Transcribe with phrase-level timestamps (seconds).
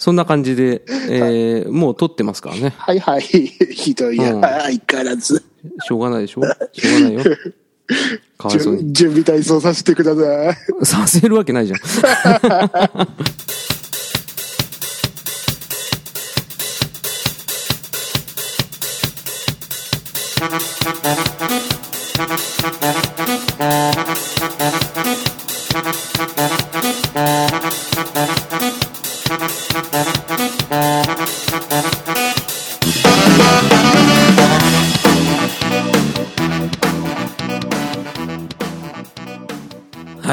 [0.00, 2.72] そんな感じで、 えー、もう撮ってますからね。
[2.78, 3.20] はいはい。
[3.70, 4.32] ひどいや。
[4.32, 5.44] うん相変わらず。
[5.84, 6.42] しょうがないでしょ
[6.72, 7.20] しょうがないよ。
[8.38, 8.94] かわいそうに。
[8.94, 10.86] 準準備体操させてください。
[10.86, 11.78] させるわけないじゃん。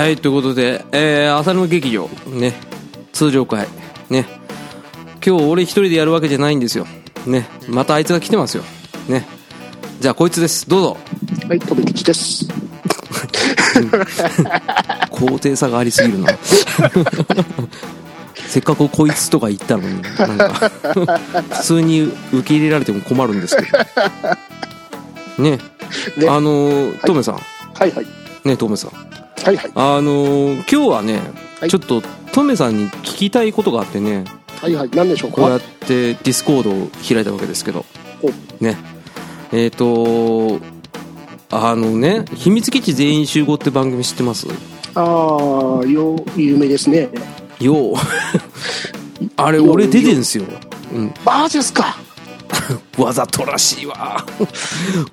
[0.07, 2.53] はい、ということで、えー、浅沼劇場、ね、
[3.11, 3.67] 通常会、
[4.09, 4.25] ね、
[5.15, 6.87] 今日俺一人でやるわけじゃないんですよ。
[7.25, 8.63] ね、またあいつが来てますよ。
[9.09, 9.27] ね。
[9.99, 10.69] じゃあこいつです。
[10.69, 10.97] どうぞ。
[11.49, 12.47] はい、とびきちです。
[15.11, 16.29] 高低差がありすぎるな。
[18.47, 20.71] せっかくこいつとか言ったのに、なんか、
[21.49, 23.63] 普通に受け入れられても困るんですけ
[25.37, 25.43] ど。
[25.43, 25.59] ね。
[26.15, 27.41] ねあのー、トメさん。
[27.73, 28.05] はいはい。
[28.45, 29.06] ね、トメさん。
[29.47, 29.71] はいはい。
[29.75, 31.21] あのー、今日はね、
[31.61, 31.69] はい。
[31.69, 32.01] ちょっと
[32.33, 34.25] トメさんに聞きたいことがあってね、
[34.59, 34.89] はいはい。
[34.93, 37.85] 何でしょうこうやっかて Discord を開いたわけですけど。
[38.21, 38.75] ほね。
[39.53, 40.59] えっ、と
[41.49, 44.47] あのね「秘密基地全員集合」って番組知ってます？
[44.95, 45.01] あ
[45.81, 47.07] あ、よ、有名ですね。
[47.61, 47.93] よう。
[49.37, 50.43] あれ俺出てんすよ、
[50.93, 51.97] うん、マジですか？
[52.97, 54.25] わざとらしいわ。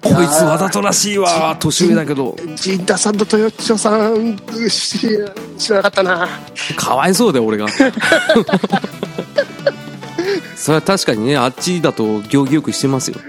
[0.00, 1.56] こいつわざとらしいわ。
[1.58, 2.36] 年上だけど。
[2.56, 4.36] 陣田さんと豊千代さん、
[4.68, 4.98] 知
[5.58, 6.28] 知らなかったな。
[6.76, 7.66] かわいそうだよ俺が。
[10.56, 13.24] それは確かにねあっちだと行儀よくしてますよ、ね、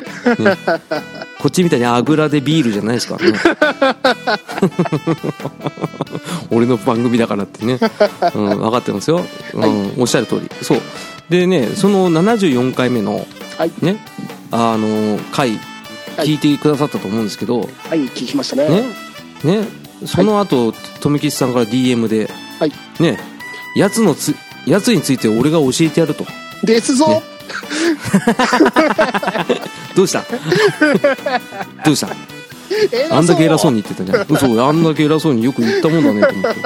[1.39, 3.39] こっちみたいにあぐらでビールじゃないですからね。
[6.51, 7.77] 俺の番組だからってね、
[8.35, 10.49] うん、分かってますよ、うんおっしゃる通り。
[10.61, 10.81] そう。
[11.29, 13.25] でねその74回目の
[13.57, 13.71] はい。
[13.81, 13.97] ね。
[14.51, 15.59] あの回
[16.17, 16.27] はい。
[16.27, 18.69] 聞いてくださったと思うんですけど、はい、聞きましたね。
[18.69, 19.61] ね。
[19.61, 19.67] ね。
[20.05, 22.29] その後、富吉さんから DM で。
[22.59, 22.71] はい。
[22.99, 23.19] ね。
[23.75, 24.33] やつのつ
[24.65, 26.25] やつについて俺が教えてやると。
[26.63, 27.05] ですぞ、
[29.95, 30.23] どうした？
[31.83, 32.07] どうした？
[33.11, 34.27] あんだけ偉そうに言ってたじゃん。
[34.29, 36.59] 嘘あんだけ偉そうによく言ったもんだねと思って。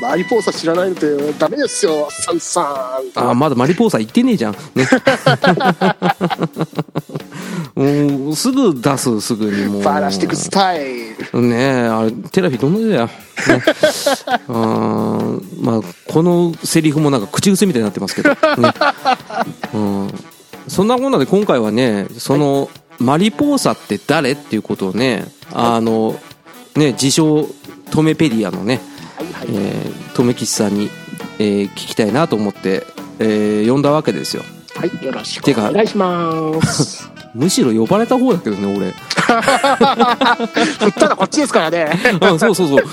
[0.00, 2.64] マリポーサ知らないのでダメですよ、サンさん。
[2.64, 4.56] あーまだマリポーサ言ってねえじゃん。
[4.74, 4.86] ね。
[7.74, 9.82] もうすぐ出すすぐにもう。
[9.82, 11.40] バラしてくスタイル。
[11.42, 13.12] ねえあれテラフィどんなだよ、ね、
[14.48, 18.36] あーまあこのセリフもなんか口癖みたいになってますけど、ね。
[19.74, 20.14] うん、
[20.68, 22.68] そんなこんなで今回はねその、
[22.98, 26.18] マリポーサって誰っていうことをねあの
[26.76, 27.48] ね自称
[27.90, 28.80] トメペディアのね、
[29.16, 29.46] はいはい。
[29.50, 30.90] えー、トメキシさんに、
[31.38, 32.84] えー聞きたいなと思って、
[33.18, 34.42] えー呼んだわけですよ
[34.76, 37.10] はい、よろしくお願いします。
[37.34, 38.92] むしろ呼ばれた方だけどね俺
[40.92, 41.90] たらこっちですからね。
[42.20, 42.84] うん、そうそうそう。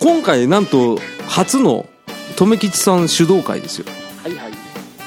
[0.00, 1.86] 今回、なんと、初の、
[2.36, 3.86] 留吉さん主導会ですよ。
[4.22, 4.52] はいはい。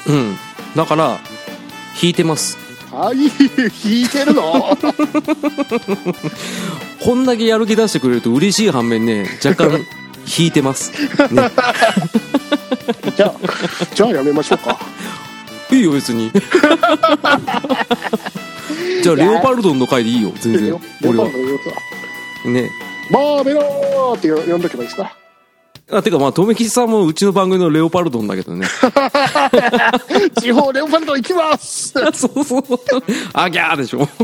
[0.06, 0.36] うん。
[0.76, 1.18] だから、
[2.00, 2.58] 弾いてます。
[2.94, 4.76] はい、弾いてるの？
[7.04, 9.82] こんだけやる気出してくれると嬉しい反面ね、若干、弾
[10.46, 10.90] いてます。
[11.32, 11.50] ね。
[13.16, 13.34] じゃあ、
[13.94, 14.78] じゃあやめましょうか。
[15.70, 16.30] いいよ、別に。
[19.02, 20.80] じゃあ、レオパルドンの回でいいよ、全然。
[21.04, 21.26] 俺は。
[22.46, 22.70] ね。
[23.10, 25.14] バーベローって呼んどけばいいですか？
[25.90, 28.66] あ、てか、まあ、留吉さんもうちの番組のレオパルドンだけどね。
[30.40, 32.62] 地方レオパルト行きます そうそう。
[33.34, 34.08] あギャーでしょ。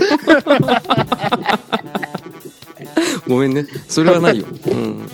[3.28, 3.66] ごめんね。
[3.88, 4.47] それはないよ。
[4.66, 5.10] うん。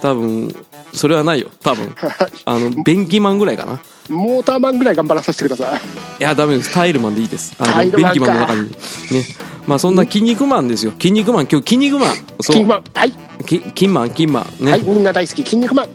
[0.00, 0.54] 多分、
[0.94, 1.48] それはないよ。
[1.62, 1.94] 多分。
[2.46, 3.80] あの、便器マンぐらいかな。
[4.08, 5.80] モーターマンぐらい頑張らさせてください。
[6.20, 6.72] いや、ダメです。
[6.72, 7.54] タイルマンでいいです。
[7.58, 8.70] あの、タイルマンか便器マンの中に。
[8.70, 8.76] ね。
[9.66, 10.92] まあ、そんな筋肉マンですよ。
[10.92, 11.46] 筋肉マン。
[11.46, 12.14] 今日、筋肉マン。
[12.40, 12.56] そう。
[12.56, 12.84] キングマン。
[12.94, 13.12] はい。
[13.46, 14.64] き筋マン、筋マン。
[14.64, 14.72] ね。
[14.72, 15.88] はい、みんな大好き、筋肉マン。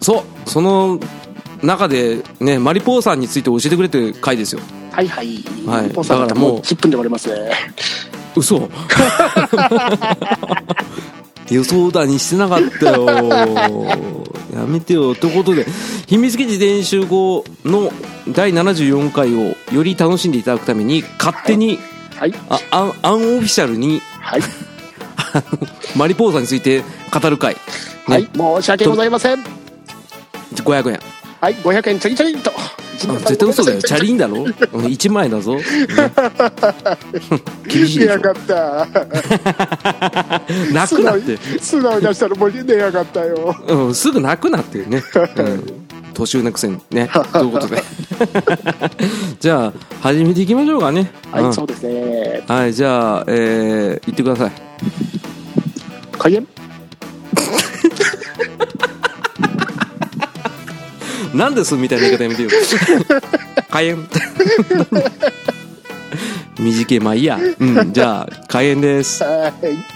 [0.00, 0.24] そう。
[0.48, 1.00] その
[1.62, 4.60] 中で、ね、マリポーさんについて教えてくれてる回ですよ。
[4.92, 5.42] はいはい。
[5.66, 7.50] はいポンさんだからもうもう10分で終わりますね。
[8.36, 8.68] 嘘
[11.50, 13.06] 予想だにしてなかったよ
[14.54, 15.66] やめてよということで
[16.06, 17.92] 秘密基地全員集合の
[18.28, 21.78] 第74回をより楽しんでいただくために勝手に
[22.16, 22.34] はい。
[22.48, 24.42] あアンアンオフィシャルにはい。
[25.96, 27.60] マリポーザについて語る回、ね
[28.06, 28.28] はい。
[28.34, 29.44] 申し訳ございません。
[30.54, 31.00] 500円
[31.40, 31.54] はい。
[31.56, 32.52] 500円チャリチャリンと。
[33.08, 34.44] あ絶対嘘だよ チャリンだろ？
[34.44, 34.46] うん
[34.86, 35.62] 1万円だぞ、ね
[37.68, 38.82] 厳しいでやがった。
[38.82, 38.86] ょ
[40.72, 43.54] 泣くなって素直に出したらもう出やがったよ。
[43.66, 45.02] うん、すぐ泣くなっていうね、
[45.36, 47.08] うん、年上なくせにね。
[47.32, 47.82] ということで。
[49.40, 51.10] じゃあ、始めていきましょうかね。
[51.32, 52.42] はい、うんそうですね。
[52.46, 54.52] はい、じゃあ、えー、言ってください。
[56.18, 56.46] 開演？
[61.34, 62.50] なんですみたいな言い方やめてよ。
[63.68, 64.08] 開演。
[66.58, 67.38] 短い、まあいいや。
[67.58, 69.22] うん、じゃあ、開演です。
[69.24, 69.93] はい。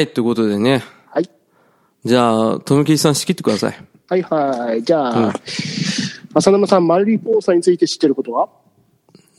[0.00, 0.82] はい、ということでね。
[1.10, 1.28] はい。
[2.06, 3.76] じゃあ、富木さん仕切ってください。
[4.08, 4.82] はいはい。
[4.82, 5.32] じゃあ、うん
[6.32, 8.48] 浅沼さん、マルリポーサについて知ってることは？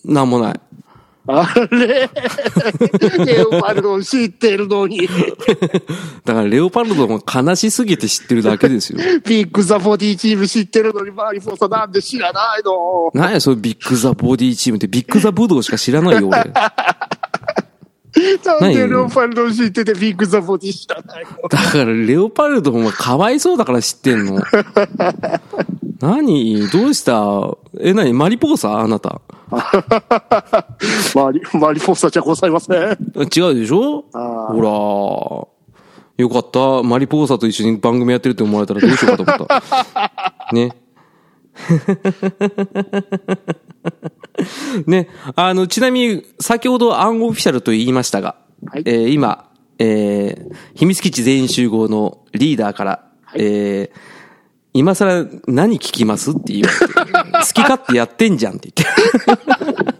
[0.05, 0.59] なんもない。
[1.27, 2.09] あれ？
[3.25, 5.07] レオパルド知ってるのに。
[6.25, 8.99] だから、レオパルドも悲しすぎて知ってるだけですよ。
[9.25, 13.09] ビッグザボディチーム知ってるのに、マルリポーサなんで知らないの？
[13.13, 16.51] なんや、そのビッグザボディチームって、ビッグザブドウしか知らないよ、俺。
[18.45, 21.47] なんでレオパルド知っててビッグザボディ知らないの？
[21.49, 24.41] だから、レオパルドもかわいそうだから知ってんの。
[26.01, 26.67] 何？
[26.69, 27.55] どうした？
[27.79, 28.13] え、何？
[28.13, 28.79] マリポーサ？
[28.79, 29.21] あなた。
[31.13, 32.77] マリ、マリポーサじゃございません。
[32.77, 34.03] 違うでしょ？
[34.11, 35.47] ほ
[36.17, 36.23] ら。
[36.23, 36.83] よかった。
[36.83, 40.51] マリポーサと一緒に番組やってるって思われたらどうしようかと思った。
[40.53, 40.75] ね。
[44.87, 45.09] ね。
[45.35, 48.35] あの、ちなみに、先ほどアンオフィシャルと言いましたが、
[48.65, 49.49] はいえー今、
[49.79, 53.05] えー秘密基地全員集合のリーダーから、
[53.35, 54.21] えー
[54.73, 56.93] 今更何聞きますって言われて、
[57.45, 59.91] 好き勝手やってんじゃんって言って。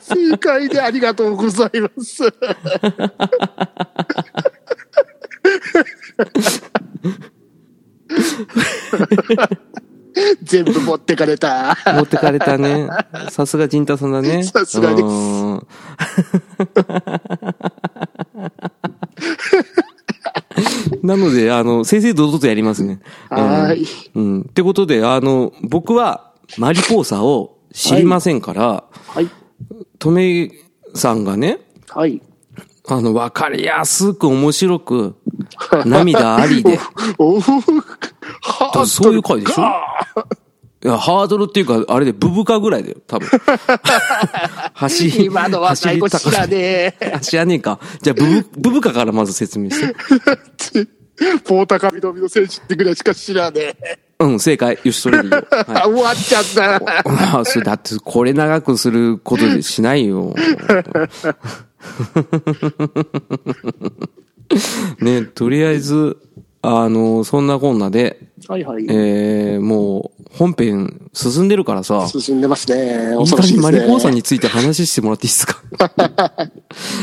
[0.00, 2.22] 正解でありがとうございます。
[10.42, 11.76] 全部持ってかれた。
[11.94, 12.88] 持ってかれたね。
[13.30, 14.42] さすが陣太さんだね。
[14.42, 15.06] さすがですう
[15.56, 15.66] ん
[21.02, 23.00] なので、あの、正々堂々とやりますね。
[23.30, 23.86] はーい。
[24.14, 24.40] うん。
[24.42, 29.28] ってことで、あの、僕は、マリポーサを知りませんから、はい。
[29.98, 30.50] トメ
[30.94, 32.20] さんがね、はい。
[32.88, 35.14] あの、わかりやすく面白く、
[35.86, 36.78] 涙ありで、
[37.18, 39.62] おおはそういう回でしょ
[40.84, 43.28] いや、ハードルっていうか、あれでブブカぐらいだよ、多分。
[44.74, 46.56] 走り、今の若い子知らね
[47.00, 47.12] え。
[47.14, 47.78] あ、知らねえか。
[48.00, 49.94] じゃあ、ブブ、ブブカからまず説明して。
[51.44, 53.98] ポータカミドミの選手ってぐらいしか知らねえ。
[54.18, 54.78] うん、正解。
[54.82, 55.36] よし、それでいいよ。
[55.36, 56.76] はいあ、 終わっちゃった。
[56.76, 60.34] ああ、それだって、これ長くすることでしないよ。
[65.00, 66.16] ね、とりあえず、
[66.64, 68.86] あの、そんなこんなで、はいはい。
[68.88, 73.10] えー、もう、本編進んでるからさ、進んでますね。
[73.10, 75.60] いい恐ろしいでマリコーさんについて話してもらっていいですか？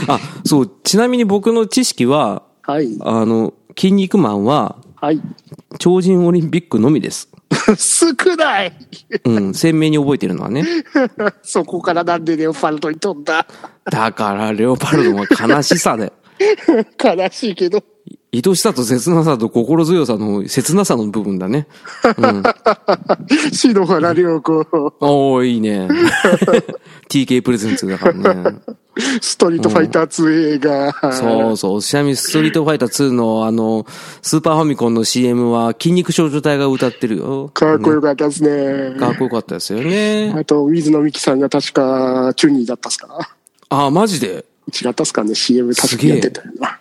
[0.08, 2.98] あ、そう、ちなみに僕の知識は、はい。
[3.02, 5.22] あの、筋肉マンは、はい。
[5.78, 7.30] 超人オリンピックのみです。
[7.78, 8.74] 少ない。
[9.26, 10.66] うん、鮮明に覚えてるのはね。
[11.44, 13.46] そこからなんでレオパルトに飛んだ？
[13.92, 16.12] だから、レオパルドも悲しさで。
[17.04, 17.84] 悲しいけど。
[18.32, 21.68] 愛しさと切なさと心強さの切なさの部分だね。
[22.18, 22.44] うん。
[23.52, 24.54] 篠原涼子、
[25.00, 25.88] おー、いいね。
[27.10, 28.56] TK プレゼンツだからね。
[29.22, 31.12] ストリートファイター2映画。
[31.14, 31.82] そうそう。
[31.82, 33.88] ちなみにストリートファイター2のあの、
[34.22, 37.50] スーパーファミコンの CM は筋肉少女隊が歌ってるよ。
[37.54, 38.96] かっこよかったですね。
[39.00, 40.34] かっこよかったですよね。
[40.38, 43.08] あと、水野美紀さんが確か、チュニーだったっすか？
[43.70, 44.46] あー、マジで？
[44.84, 46.80] 違ったっすかね ?CM 確かやってたよな。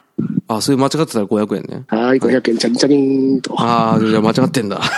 [0.48, 1.84] あ、それ間違ってたら500円ね。
[1.88, 2.96] はい、500円チャリンチャリ
[3.36, 3.54] ンと。
[3.60, 4.80] ああ、じゃあ間違ってんだ。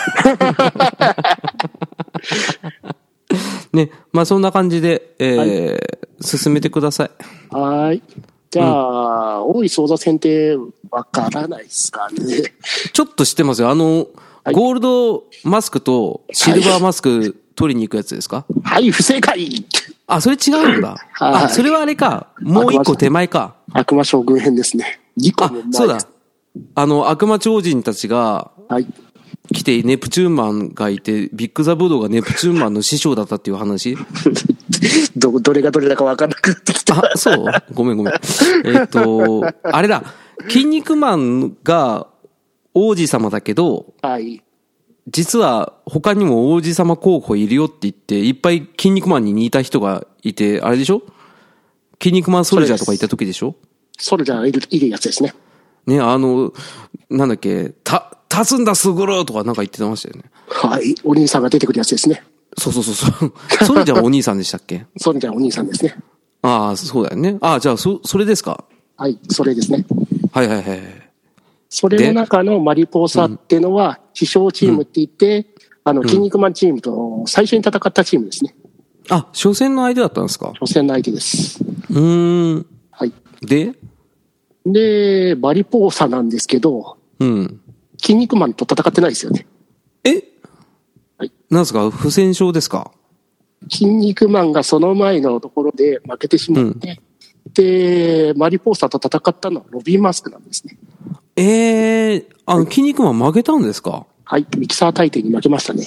[3.73, 7.11] ね、まあそんな感じで、えー進めてください。
[7.49, 8.03] はーい。
[8.51, 10.55] じゃあ、大井争奪戦って
[10.91, 12.53] わからないっすかね。
[12.93, 13.71] ちょっと知ってますよ。
[13.71, 14.07] あの、
[14.45, 18.45] はいゴールドマスクとシルバーマスク取りに行くやつですか？
[18.63, 19.65] はい、不正解
[20.07, 20.89] あ、それ違うんだ。
[21.13, 22.27] はいあ、それはあれか。
[22.43, 23.55] もう一個手前か。
[23.73, 25.00] 悪魔将軍編ですね。
[25.21, 25.99] 2個あも前、そうだ。
[26.75, 28.87] あの、悪魔超人たちがはい。
[29.53, 33.97] 来て、ネプチューンマンがいて、ビッグザブドウがネプチューンマンの師匠だったっていう話？
[35.17, 37.13] ど、どれがどれだかわからなくなってきた。
[37.13, 37.45] あ、そう？
[37.75, 38.15] ごめんごめん。
[38.65, 40.05] えっと、あれだ。
[40.49, 42.07] 筋肉マンが
[42.75, 44.43] 王子様だけど、はい。
[45.09, 51.03] 実は他にも王子様候補いるよって言って、いっぱい筋肉マンに似た人がいて、あれでしょ？
[52.01, 53.57] 筋肉マンソルジャーとかいた時でしょ？
[54.01, 55.35] それじゃあいる、いるやつですね。
[55.87, 56.53] ね、あの、
[57.09, 60.31] なんだっけ、た、立つんだすぐるとかなんか言ってましたよね。
[60.49, 60.95] はい。
[61.05, 62.23] お兄さんが出てくるやつですね。
[62.57, 63.33] そうそうそうそう。
[63.65, 64.87] それじゃあお兄さんでしたっけ？
[64.97, 65.97] それじゃあお兄さんですね。
[66.43, 67.39] ああ、そうだよね。
[67.41, 68.65] ああ、じゃあ、そ、それですか？
[68.97, 69.19] はい。
[69.29, 69.85] それですね。
[70.33, 70.81] はいはいはい。
[71.69, 75.47] それの中のマリポーサっていうのは、飛翔チームって言って、
[75.85, 78.55] あの、筋肉マンチームと最初に戦ったチームですね。
[79.09, 80.53] あ、初戦の相手だったんですか？
[80.61, 81.63] 初戦の相手です。
[81.91, 82.67] うーん。
[82.91, 83.13] はい。
[83.43, 83.75] で？
[84.73, 87.61] で、マリポーサなんですけど、うん。
[88.01, 89.47] 筋肉マンと戦ってないですよね。
[90.05, 90.23] え？
[91.19, 91.91] はいなんですか？
[91.91, 92.93] 不戦勝ですか？
[93.71, 97.01] 筋肉マンがその前のところで負けてしまって、
[97.53, 100.79] で、マリポーサと戦ったのはロビンマスクなんですね。
[101.37, 104.07] ええー、あの、筋肉マン負けたんですか？
[104.25, 104.47] はい。
[104.57, 105.87] ミキサー大帝に負けましたね。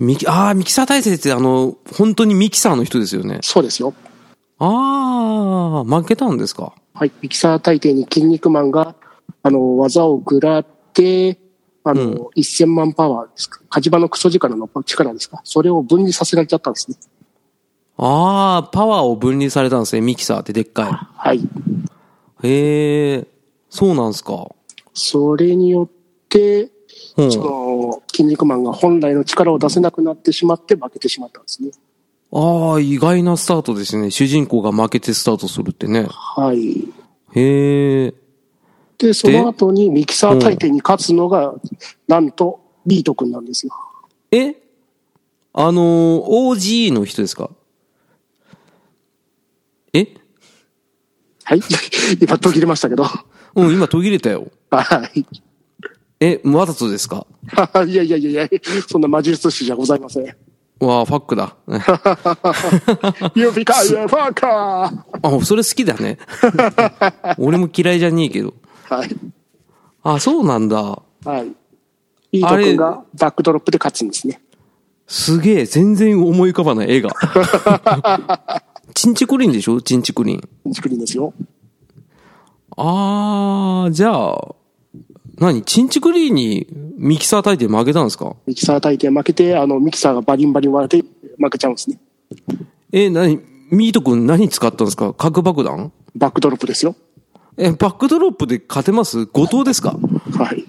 [0.00, 3.38] ミキ、ああ、ミキサー大戦ってあの、本当にミキサーの人ですよね。
[3.42, 3.94] そうですよ。
[4.58, 6.72] ああ、負けたんですか？
[6.98, 7.12] はい。
[7.22, 8.96] ミキサー大帝に筋肉マンが、
[9.44, 11.38] あの、技を食らって、
[11.84, 13.60] あの、うん1000万パワーですか。
[13.70, 15.40] 火事場のクソ力の力ですか。
[15.44, 16.96] それを分離させられちゃったんですね。
[17.98, 21.38] ああ、パワーを分離されたんですね、ミキサーってでっかはい。
[21.38, 21.48] い。
[22.42, 23.26] へえ、
[23.70, 24.48] そうなんですか。
[24.92, 25.88] それによっ
[26.28, 26.72] て、
[27.16, 27.30] うん。
[27.32, 31.70] その、筋肉マンが本来の力を出せなくなってしまって負けてしまったんですね。
[32.30, 34.10] ああ、意外なスタートですね。
[34.10, 36.06] 主人公が負けてスタートするってね。
[36.10, 36.80] はい。
[37.34, 38.14] へえ。
[38.98, 41.54] で、その後にミキサー大帝に勝つのが、
[42.06, 43.72] なんと、ビート君なんですよ。
[44.30, 44.56] え？
[45.54, 47.50] あのー、OG の人ですか？
[49.92, 50.14] え？
[51.44, 51.60] はい。
[52.20, 53.06] 今途切れましたけど。
[53.54, 54.48] うん、今途切れたよ。
[54.70, 55.24] はい。
[56.20, 57.26] え、わざとですか？
[57.86, 60.36] いやいやいやいや、そんな魔術師じゃございません。
[60.80, 61.56] わあ、ファックだ。
[63.34, 64.46] You become a fucker!
[65.22, 66.18] あ、それ好きだね。
[67.38, 68.54] 俺も嫌いじゃねえけど。
[68.88, 69.08] はい。
[70.04, 70.76] あ、そうなんだ。
[71.24, 71.52] はい。
[72.30, 74.40] ビート君がバックドロップで勝つんですね。
[75.06, 77.10] すげえ、全然思い浮かばない、絵が。
[78.94, 79.80] チンチクリンでしょ？
[79.80, 80.40] チンチクリン。
[80.72, 81.32] 作りですよ。
[82.76, 84.54] あー、じゃあ、
[85.38, 85.62] 何？
[85.62, 86.66] チンチクリンに
[86.96, 88.36] ミキサー大帝負けたんですか？
[88.46, 91.98] ミキサー大帝負けて、あの、ミキサーがバリンバリン割れて負けちゃうんですね。
[92.92, 93.40] え、何？
[93.70, 95.12] ミート君何使ったんですか？
[95.14, 95.92] 核爆弾？
[96.16, 96.96] バックドロップですよ。
[97.56, 99.26] え、バックドロップで勝てます？
[99.26, 99.90] 後藤ですか？
[100.38, 100.64] はい。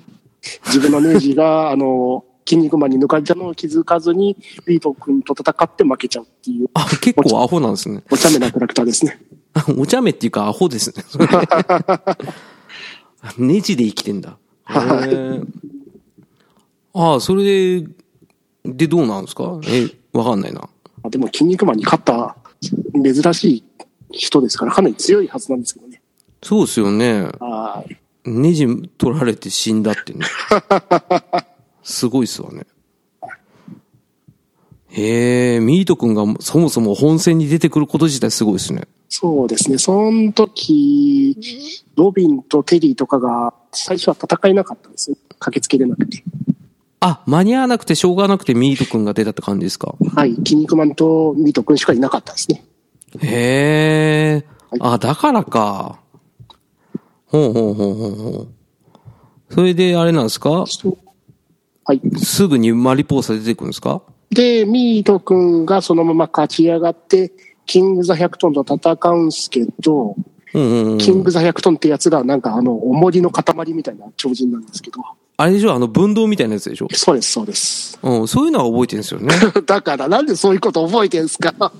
[0.67, 4.35] 自分のネジが、 あの、キン肉マンに抜かれたのを気づかずに、
[4.65, 8.03] ミート君と戦って負けちゃうっていう、あ、結構アホなんですね。
[8.09, 9.19] お茶目なキャラクターですね。
[9.77, 11.03] お茶目っていうかアホですね。
[13.37, 14.37] ネジで生きてんだ。
[14.69, 15.47] へー
[16.93, 17.43] ああ、それ
[17.81, 17.87] で、
[18.65, 19.59] でどうなんですか？
[19.67, 20.67] え、わかんないな。
[21.09, 22.35] でも、筋肉マンに勝った
[22.93, 23.63] 珍しい
[24.11, 26.01] 人ですから、かなり強いはずなんですけどね。
[26.43, 27.29] そうですよね。
[27.39, 27.95] はい。
[28.25, 28.65] ネジ
[28.97, 30.25] 取られて死んだってね。
[31.83, 32.65] すごいっすわね。
[34.89, 38.87] へえ、ミート君がそもそも本戦に出てくること自体すごいですね。
[39.09, 39.79] そうですね。
[39.79, 41.35] その時、
[41.95, 45.17] ロビンとテリーとかが最初は戦えなかったんですよ。
[45.39, 46.23] 駆けつけれなくて。
[46.99, 49.95] あ、間に合わなくてしょうがなくてミート君が出たって感じですか？
[50.15, 50.35] はい。
[50.35, 52.63] 筋肉マンとミート君しかいなかったですね。
[53.21, 54.45] へえ。
[54.79, 55.99] あ、だからか。
[57.25, 58.47] ほうほうほうほうほう。
[59.49, 60.49] それであれなんですか？
[60.51, 60.65] は
[61.93, 62.01] い。
[62.17, 64.03] すぐにマリポーサ出てくるんですか？
[64.29, 67.31] で、ミート君がそのまま勝ち上がって、
[67.69, 70.15] キングザ100トンと戦うんすけど、
[70.55, 70.97] うんうんうん。
[70.97, 75.03] キングザ100トンってやつがなんかあの、重りの塊みたいな超人なんですけど。
[75.37, 75.73] あれでしょ？
[75.73, 76.87] あの分動みたいなやつでしょ？
[76.91, 77.99] そうです、そうです。
[78.01, 79.35] うん、そういうのは覚えてるんですよね。
[79.67, 81.71] だからなんでそういうこと覚えてんすか？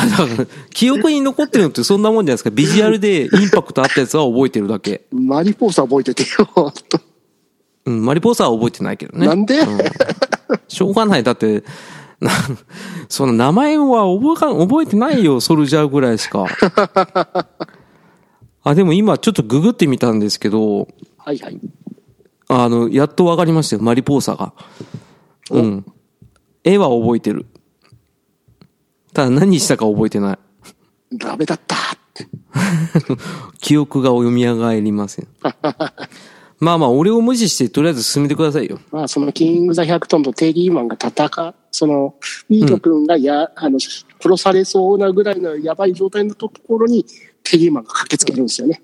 [0.72, 2.48] 記憶に残ってるのってそんなもんじゃないですか。
[2.50, 5.02] ビジュアルでインパクトあったやつは覚えてるだけ。
[5.12, 6.72] マリポーサ覚えててよ。
[7.84, 9.26] うん、マリポーサは覚えてないけどね。
[9.26, 9.60] なんで、
[10.68, 11.22] しょうがない。
[11.22, 11.64] だって、な、
[13.08, 16.46] その名前は覚えか覚えてないよ、ソルジャーぐらいしか。
[18.62, 21.60] あ、でも今ちょっとググってみたんですけど、はいはい。
[22.48, 24.52] あの、やっとわかりましたよ、マリポーサが。
[25.50, 25.86] うん。
[26.62, 27.46] 絵は覚えてる。
[29.12, 30.38] ただ何したか覚えてない。
[31.18, 31.76] ダメだった。
[33.60, 35.28] 記憶が読み上がりません。
[36.64, 38.80] まあまあ、俺を無視して、とりあえず進めてくださいよ。
[38.90, 42.14] まあ、そのキングザ100トンとテリーマンが戦う、その、
[42.48, 47.04] ミート君がや、あの、殺されそうなぐらいのやばい状態のところに、
[47.42, 48.82] テリーマンが駆けつけるんですよね。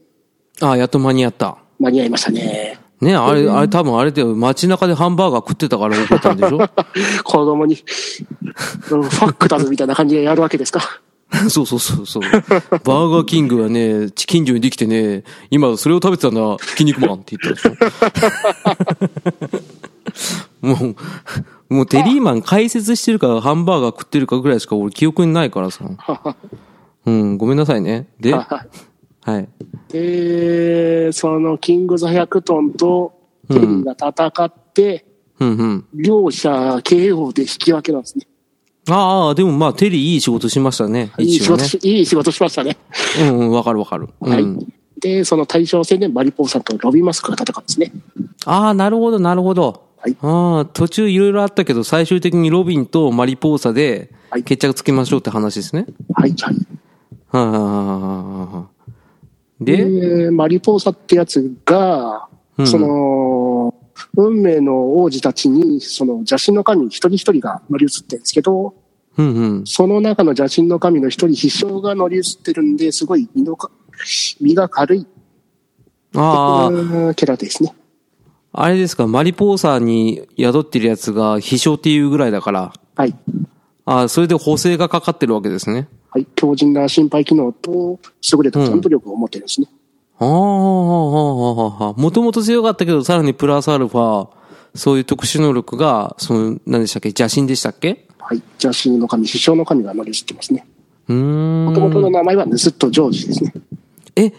[0.60, 1.56] ああ、やっと間に合った。
[1.78, 2.78] 間に合いましたね。
[3.00, 6.58] ねあれ、あれ多分あれで街中でハンバーガー食ってたから覚えたんでしょ？
[7.24, 7.78] 子供に、
[8.90, 11.00] うんファックだぞみたいな感じでやるわけですか。
[11.48, 12.22] そうそうそうそう。
[12.22, 20.66] バーガーキングはね、近所にできてね、今それを食べてたんだ、筋肉マンって言ったでしょ。
[20.66, 25.84] もう、もうテリーマン解説してるかハンバーガー食ってるかぐらいしか俺記憶にないからさ。
[27.06, 28.08] うん、ごめんなさいね。
[28.18, 28.64] で、 は
[29.38, 29.48] い。
[29.88, 33.12] で、そのキングズ100トンと
[33.48, 35.06] テリーが戦って、
[35.38, 35.84] うんうん。
[35.94, 38.26] 両者 KO で引き分けなんですね。
[38.96, 41.12] ああ、でもまあテリーいい仕事しましたね。
[41.18, 41.48] いい仕。
[41.48, 42.76] 事し、いい仕事しましたね。
[43.20, 44.08] うんうん、わかるわかる。
[44.20, 44.44] うん、はい。
[44.98, 47.92] で、その対象戦でマリポーさんとロビンマスクが戦うんですね。
[48.44, 49.84] ああ、なるほど、なるほど。
[49.96, 55.86] はいああ、途中いろいろあったけど、最終的にロビンとマリポーサではい決着つけましょうって話ですね。
[56.14, 56.54] はい、はい。
[57.28, 57.68] はあ、はあは
[58.52, 58.68] あはあ、
[59.60, 59.84] で、
[60.24, 63.74] で、マリポーサってやつが、うんその、
[64.16, 68.74] 運命の王子たちに、その邪神の神一人一人が乗り移ってるんですけど、
[69.16, 69.66] うんうん。
[69.66, 73.70] その中の邪神の神の一人、必勝が乗り移ってるんで、すごい身のか、
[74.40, 75.06] 身が軽い、
[76.14, 77.74] ああ、うんキャラですね。
[78.52, 83.14] あれですか、マリポーサに宿ってるやつが秘書っていうぐらいだから、はい。
[83.84, 85.88] ああ、それで補正がかかってるわけですね。
[86.10, 86.26] はい。
[86.34, 87.98] 強靭な心肺機能と、
[88.32, 89.68] 優れたジャンプ力を持ってるんですね。
[89.68, 89.79] ああ、は
[90.26, 92.00] あ、はあ、はあ。
[92.00, 94.28] もともと強かったけど、さらにプラスアルファ、
[94.74, 97.08] そういう特殊能力が、その、何でしたっけ？
[97.08, 98.06] 邪神でしたっけ？
[98.18, 98.42] はい。
[98.62, 100.66] 邪神の神、必勝の神が乗り移ってますね。
[101.08, 101.64] うーん。
[101.66, 103.52] もともとの名前はヌスット・ジョージですね。
[104.16, 104.32] え？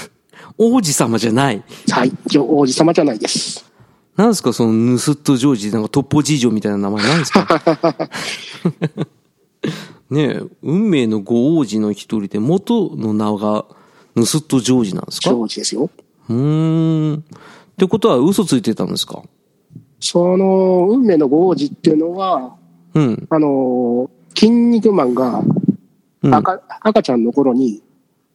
[0.58, 1.62] 王子様じゃない？
[1.90, 2.12] はい。
[2.36, 3.64] 王子様じゃないです。
[4.16, 4.52] なんですか？
[4.52, 8.10] そのヌスットジョージ、なんかトッポ事情みたいな名前なんですか？
[10.10, 13.64] ねえ、運命のご王子の一人で元の名が
[14.20, 15.34] ヌスットジョージなんですジか？
[15.34, 15.90] ョージですよ。
[16.28, 17.14] うーん。
[17.16, 17.22] っ
[17.76, 19.22] てことは嘘ついてたんですか？
[19.98, 22.56] その、運命のご王子っていうのは、
[22.94, 23.26] うん。
[23.30, 25.42] あの、筋肉マンが
[26.22, 26.34] うん。
[26.34, 27.82] 赤,、赤ちゃんの頃に、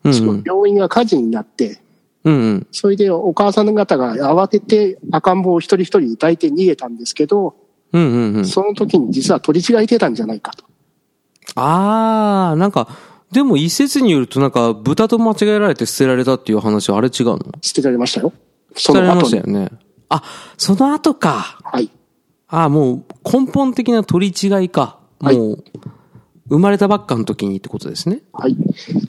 [0.03, 1.79] うんその病院が火事になって、
[2.23, 2.67] うんうん。
[2.71, 7.55] それでお母さん方が慌てて赤ん坊を一人一人抱いて逃げたんですけど、
[7.91, 8.45] うんうんうん。
[8.45, 10.65] その時に実は取り違えてたんじゃないかと。
[11.55, 12.87] あー、なんか、
[13.31, 17.39] でも一説によるとなんか豚と間違えられて捨てられたっていう話はあれ違うの？
[17.61, 18.31] 捨てられましたよ。
[18.73, 19.25] そ捨てられま。
[19.25, 19.69] したよね。
[20.09, 20.23] あ、
[20.57, 21.59] その後か。
[21.63, 21.89] はい。
[22.47, 24.99] あもう根本的な取り違いか。
[25.19, 25.63] はいもう、
[26.47, 28.21] 生まれたばっかの時にってことですね。
[28.31, 28.55] はい。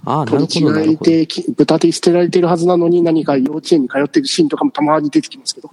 [0.06, 0.96] ああ、なる取ほど、なり違え。
[0.96, 5.70] て、き豚で捨てられてるはずなのに何か幼稚園に通ってるシーンとかもたまに出てきますけど。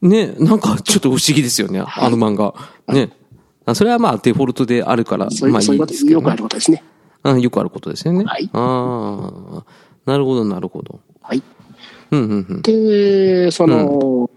[0.00, 2.54] ね、なんかちょっと不思議ですよね、あの漫画。
[2.94, 3.10] ね。
[3.66, 6.82] あそれはまあデフォルトであるから、まあいそういですけど、よくあねることですね。
[7.24, 7.40] うん。
[7.40, 8.24] よくあることですよね。
[8.24, 9.64] はいああ、
[10.04, 11.00] なるほど、なるほど。
[11.20, 11.42] はい。
[12.10, 12.62] うん、うん、うん。
[12.62, 14.30] で、その、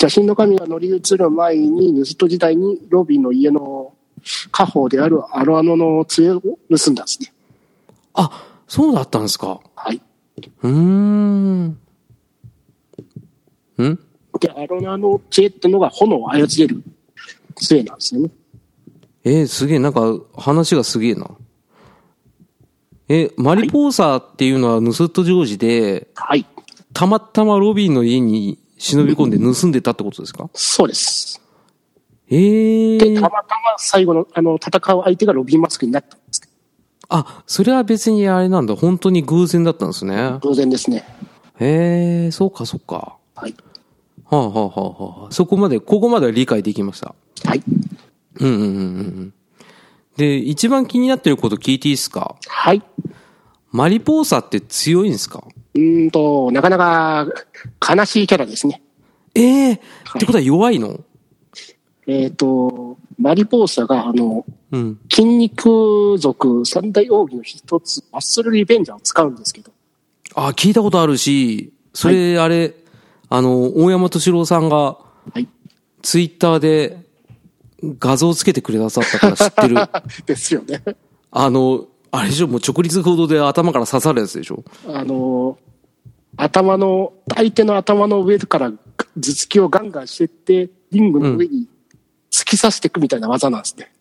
[0.00, 3.94] 邪神の神が乗り移る前に、ヌスト時代にロビンの家の
[4.50, 7.32] 家宝であるアロアノの杖を盗んだんですね。
[8.14, 9.60] あ、そうだったんですか。
[9.74, 10.00] はい。
[10.62, 11.66] うーん。
[11.66, 11.78] ん？
[14.40, 16.82] で、アロアノ杖ってのが炎を操れる
[17.54, 18.30] 杖なんですよね。
[19.24, 21.30] えーすげえ、なんか話がすげえな。
[23.08, 26.46] え、マリポーサーっていうのはヌスットジョージで、はい。
[26.92, 30.48] たまたまロビンの家に忍び込んで盗んでたってことですか？
[30.54, 31.40] そうです。
[32.30, 33.44] ええで、たまたま
[33.78, 36.48] 最後の、あの、戦う相手がロビンマスクになったんですけ
[37.10, 38.74] あ、それは別にあれなんだ。
[38.74, 40.38] 本当に偶然だったんですね。
[40.40, 41.04] ど、偶然ですね。
[41.60, 43.16] へえ、そうかそうか。
[43.34, 43.54] はい。
[44.24, 47.14] はあ、はあはあはあ、そこまで、ここまでは理解できました。
[47.44, 47.62] はい。
[48.40, 49.34] うんうんうんうん。
[50.16, 52.36] で、一番気になってること聞いていいですか？
[52.46, 52.82] はい。
[53.72, 55.44] マリポーサって強いんですか？
[55.74, 57.26] うーんと、なかなか
[57.96, 58.82] 悲しいキャラですね。
[59.34, 59.78] ええっ
[60.18, 61.00] てことは弱いの？
[62.06, 65.00] えっ、と、マリポーサが、あの、うん。
[65.10, 69.72] 筋肉族三大奥義の一つ、マッスルリベンジャーを使うんですけど、
[70.34, 72.74] あ、聞いたことあるし、それ、あれ、
[73.30, 74.98] あの、大山敏郎さんが、は
[75.36, 75.48] い。
[76.02, 77.03] ツイッターで
[77.98, 79.76] 画像つけてくださったから知ってる。
[80.26, 80.82] ですよね。
[81.30, 84.62] あの、あれでしょ、もう直立行動で頭から刺さるやつでしょ？
[84.88, 85.58] あの、
[86.36, 88.76] 頭の、相手の頭の上から頭
[89.18, 91.68] 突きをガンガンしてって、リングの上に
[92.30, 93.92] 突き刺していくみたいな技なんですね。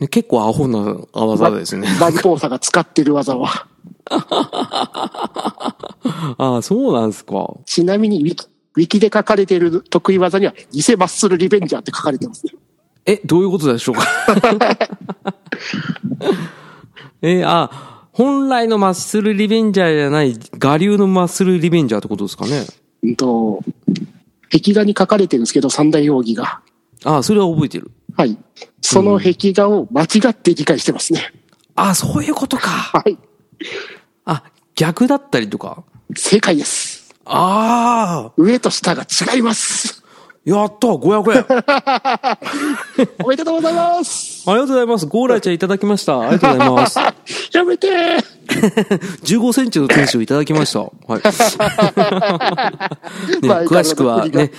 [0.00, 1.88] ね結構アホな技ですね。
[2.00, 3.66] マリポーサが使ってる技は。
[6.38, 7.54] ああ、そうなんですか。
[7.64, 12.52] ちなみにウィキ、ウィキで書かれている得意技には、偽マッスルリベンジャーって書かれてますね。
[13.06, 14.06] え、どういうことでしょうか？
[17.22, 22.66] えあ、本来のマッスルリベンジャーじゃない、我流のマッスルリベンジャーってことですかね？
[23.02, 23.60] うんと、
[24.50, 26.60] 壁画に書かれてるんですけど、三大奥義が。
[27.04, 27.90] ああ、それは覚えてる。
[28.16, 28.36] はい。
[28.80, 31.32] その壁画を間違って理解してますね。
[31.74, 32.68] あ、そういうことか。
[32.68, 33.18] はい。
[34.24, 35.82] あ、逆だったりとか？
[36.14, 37.14] 正解です。
[37.24, 40.01] ああ、上と下が違います。
[40.44, 42.38] やった !500 円あ
[43.22, 44.42] おめでとうございます。
[44.44, 45.06] りがとうございます。
[45.06, 46.20] ゴーライちゃんいただきました。
[46.20, 46.98] ありがとうございます。
[47.54, 47.88] やめて
[49.22, 50.80] 15センチの天使をいただきました。
[50.80, 51.12] はい。
[51.12, 51.22] ね、
[53.66, 54.50] 詳しくはね、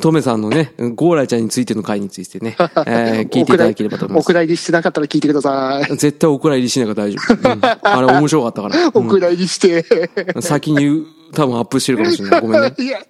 [0.00, 4.24] トメさんのね、ゴーライちゃんについての回についてね、えー聞いていただければと思います。
[4.24, 5.96] お蔵入りしてなかったら聞いてください。
[5.96, 7.52] 絶対お蔵入りしないから大丈夫。
[7.52, 8.88] うんあれ面白かったから。
[8.94, 9.84] お蔵入りして。
[10.40, 12.40] 先に多分アップしてるかもしれない。
[12.40, 12.74] ごめんね。
[12.78, 13.00] いや、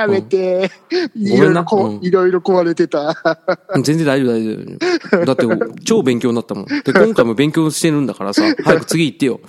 [0.00, 0.70] やめて。
[1.14, 3.14] いごめんなろいろこうんいろいろ壊れてた。
[3.82, 4.52] 全然大丈夫、大丈
[5.20, 5.24] 夫。
[5.26, 5.46] だって、
[5.84, 6.66] 超勉強になったもん。
[6.66, 9.40] で、 今回も勉強してるんだからさ、早く次行ってよ。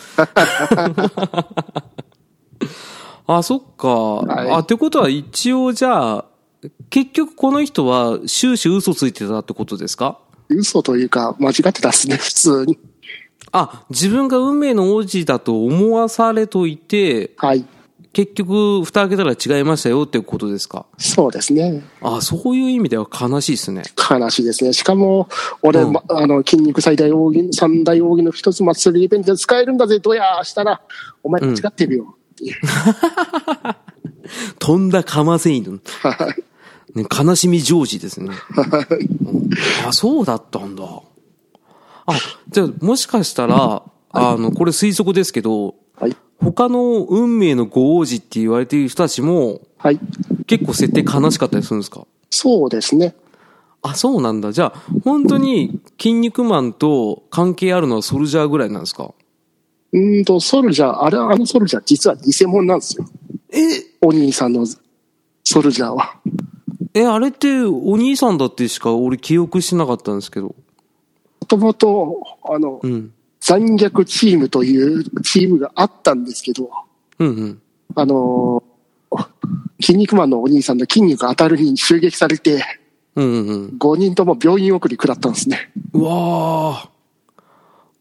[3.28, 4.44] あ、そっか。
[4.46, 6.26] いあ、ってことは一応じゃあ、
[6.90, 10.20] 結局この人は終始嘘ついてたってことですか？
[10.50, 12.78] 嘘というか、間違ってたっすね、普通に。
[13.52, 17.66] あ、自分が運命の王子だと思わされといて、はい。
[18.16, 20.86] 結局、蓋開けたら違いましたよってことですか？
[20.98, 21.84] そうですね。
[22.02, 23.84] あ、そういう意味では悲しいですね。
[24.10, 24.72] 悲しいですね。
[24.72, 25.28] しかも、
[25.62, 30.82] 俺、うんまあの、筋肉最大奥義、三大奥義の一つ、マッスルイベントで使えるんだぜ、どやしたら、
[31.24, 32.16] お前間違ってるよ。
[32.32, 32.56] っていう。
[34.60, 35.82] とんだかませ犬。
[36.02, 36.34] は
[36.96, 38.30] いね、悲しみジョージですね。
[38.30, 39.50] うん
[39.86, 40.86] あ、そうだったんだ。
[42.06, 42.14] あ、
[42.48, 46.16] じゃあ、もしかしたら、あの、これ推測ですけど、はい。
[46.40, 50.00] 他の運命のご王子って言われている人たちも、はい。
[50.48, 52.06] 結構設定悲しかったりするんですか？
[52.30, 53.16] そうですね。
[53.82, 54.52] あ、そうなんだ。
[54.52, 59.14] じゃあ、本当に、筋肉マンと関係あるのはソルジャーぐらいなんですか？
[59.94, 63.06] うーんと、ソルジャー、あれ、あのソルジャー、実は偽物なんですよ。
[63.52, 63.60] え、
[64.02, 64.66] お兄さんの
[65.44, 66.20] ソルジャーは。
[66.94, 70.48] え、あれってお兄さんだってしか俺記憶してなかったんですけど。
[70.48, 70.56] も
[71.48, 73.14] ともと、あの、うん。
[73.48, 76.68] 残虐チームというチームがあったんですけど、
[77.20, 77.62] うんうん。
[77.94, 79.26] あのー、
[79.80, 82.66] 筋肉マンのお兄さんの筋肉当たるに襲撃されて、
[83.14, 83.78] うんうんうん。
[83.78, 85.72] 5人とも病院送り食らったんですね。
[85.94, 86.90] うわー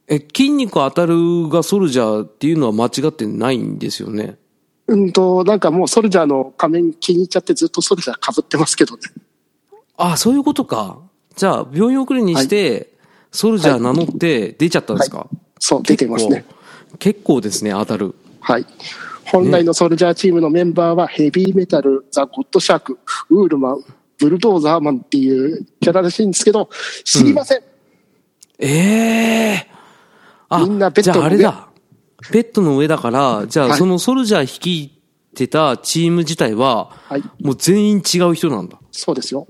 [0.08, 4.38] え、筋肉当たるがソルジャーっていうのは間違ってないんですよね？
[4.86, 9.02] うんと、なんかもうソルジャーの仮面気に入っちゃってずっとソルジャー被ってますけどね。
[9.98, 11.00] あ、そういうことか。
[11.36, 12.93] じゃあ、病院送りにして、
[13.34, 15.26] ソルジャー名乗って出ちゃったんですか、
[15.58, 16.44] そう、出てますね。
[17.00, 18.14] 結構ですね、当たる。
[18.40, 18.66] はい。
[19.24, 22.98] 本来のソルジャーチームのメンバーはヘビーメタル、ザ・ゴッドシャーク、
[23.30, 23.84] ウールマン、
[24.18, 26.70] ブルドーザーマンっていうキャラらしいんですけど、
[27.02, 27.62] 知りません。
[28.60, 29.66] ええ
[30.48, 31.68] あ、みんなベッドの上じゃああれだ。
[32.30, 34.92] ベッドの上だから、じゃあはいそのソルジャー率い
[35.34, 37.22] てたチーム自体は、はい。
[37.40, 38.78] もう全員違う人なんだ。
[38.92, 39.48] そうですよ。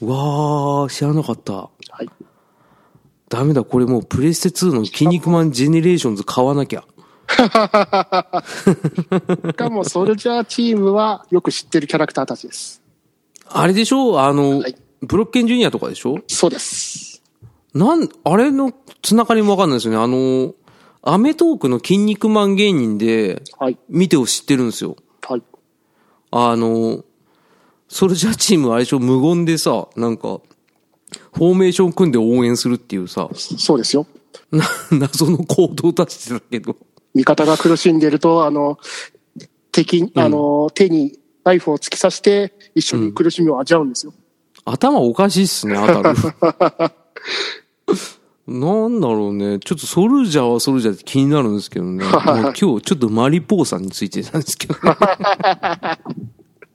[0.00, 1.52] うわー、知らなかった。
[1.52, 2.10] はい。
[3.32, 6.84] ダメだ、これもうプレステ2のキン肉マンジェネレーションズ買わなきゃ。
[7.32, 7.36] し
[9.54, 12.82] かもソルジャーチームはよく知ってるキャラクターたちです。
[13.48, 14.20] あれでしょ？
[14.20, 16.18] あの、はいブロッケンジュニアとかでしょ？
[16.28, 17.22] そうです。
[17.74, 19.98] なん、あれのつながりもわかんないですよね。
[19.98, 20.54] あの、
[21.02, 23.78] アメトークの筋肉マン芸人で、はい。
[23.88, 24.94] 見てを知ってるんですよ。
[25.26, 25.42] はい。
[26.30, 27.02] あの、
[27.88, 29.00] ソルジャーチームあれでしょ？
[29.00, 30.40] 無言でさ、なんか、
[31.32, 34.06] フォーメーション組んで応援するっていうさ、そうですよ。
[34.50, 36.76] な、 謎の行動を出してたけど。
[37.14, 38.78] 味方が苦しんでると、あの、
[39.70, 44.14] 敵、あの、手にナイフを突き刺して、一緒に苦しみを味わうんですよ。
[44.64, 46.18] 頭おかしいっすね、当たる。
[48.46, 49.60] なんだろうね。
[49.60, 52.04] ちょっとソルジャーはソルジャーって気になるんですけどね。
[52.10, 54.74] 今日ちょっとマリポーさんについてなんですけど、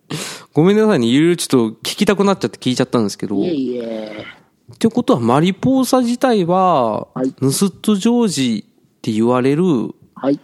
[0.53, 1.07] ごめんなさいね。
[1.07, 3.35] いろいろちょっと聞きたくなっちゃって聞いちゃったんですけど。
[3.35, 4.25] いえいえ。
[4.73, 9.63] ってことは、マリポーサ自体は、はいヌスットジョージって言われる、
[10.15, 10.39] はい。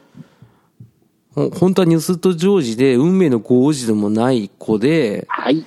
[1.36, 5.66] ほ本当はニュスットジョージで、運命のご王子でもない子で、はい。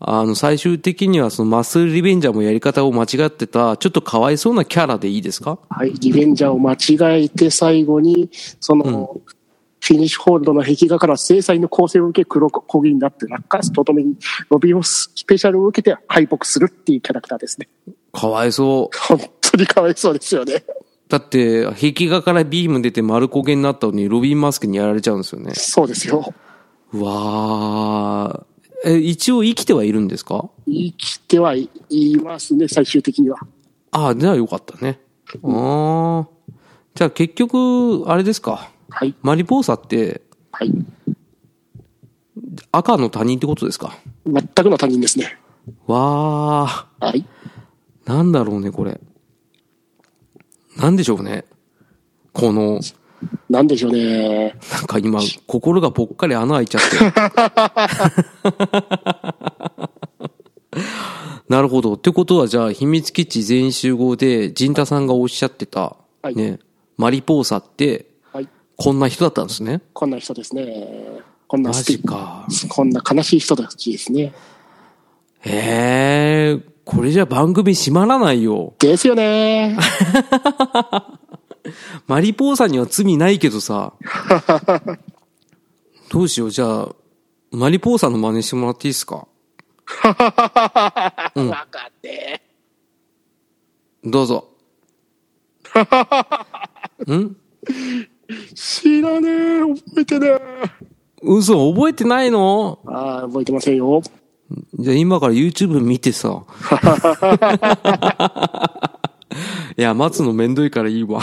[0.00, 5.58] あの、最終的にはそのマッスルリベンジャーもやり方を間違ってた、ちょっとかわいそうなキャラでいいですか？
[5.68, 5.92] はい。
[5.94, 8.28] リベンジャーを間違えて最後に、
[8.58, 9.20] その、
[9.84, 14.16] フィニッシュホールドの壁画から制裁の構成を受け黒焦げになって落下すとともに
[14.48, 17.68] ロビオススペシャルを受けて敗北するっていうキャラクターですね。
[18.12, 18.96] かわいそう。
[18.96, 20.62] 本当にかわいそうですよね。
[21.08, 25.52] だって、壁画からビーム出て丸焦げになったのに、ロビンマスクにやられちゃうんですよね。
[25.54, 26.32] そうですよ。
[26.92, 28.88] うわー。
[28.88, 30.48] え、一応生きてはいるんですか？
[30.66, 31.68] 生きてはい
[32.22, 33.38] ますね、最終的には。
[33.90, 35.00] ああ、じゃあよかったね。
[35.44, 36.28] ああ。
[36.94, 38.70] じゃあ結局、あれですか。
[38.94, 39.14] はい。
[39.22, 40.72] マリポーサってはい。
[42.70, 43.96] 赤の他人ってことですか？
[44.26, 45.38] 全くの他人ですね。
[45.86, 47.06] わあ。
[47.06, 47.24] はい。
[48.04, 49.00] なんだろうね、これ。
[50.76, 51.44] なんでしょうね。
[52.32, 52.80] この、
[53.48, 54.56] なんでしょうね。
[54.72, 56.96] なんか今、心がぽっかり穴開いちゃって。
[61.48, 61.94] なるほど。
[61.94, 66.58] ってことはじゃあ、秘密基地全員集合で、陣太さんがおっしゃってた、はいね、
[66.96, 68.06] マリポーサって、はい。
[68.76, 69.80] こんな人だったんですね。
[69.92, 71.20] こんな人ですね。
[71.46, 72.46] こんなマジか。
[72.68, 74.32] こんな悲しい人たちですね。
[75.40, 78.74] へえ、これじゃ番組閉まらないよ。
[78.78, 79.76] ですよね。
[82.06, 83.92] マリポーサには罪ないけどさ。
[86.10, 86.88] どうしよう、じゃあ、
[87.50, 89.26] マリポーサの真似してもらっていいですか？
[90.04, 91.28] わか
[91.88, 92.42] って。
[94.04, 94.48] どうぞ。
[97.14, 97.36] ん？
[98.54, 100.40] 知らねえ、覚えてねえ。
[101.22, 102.78] 嘘、覚えてないの？
[102.86, 104.02] ああ、覚えてませんよ。
[104.78, 106.42] じゃあ今から YouTube 見てさ。
[109.78, 111.20] いや、待つのめんどいからいいわ。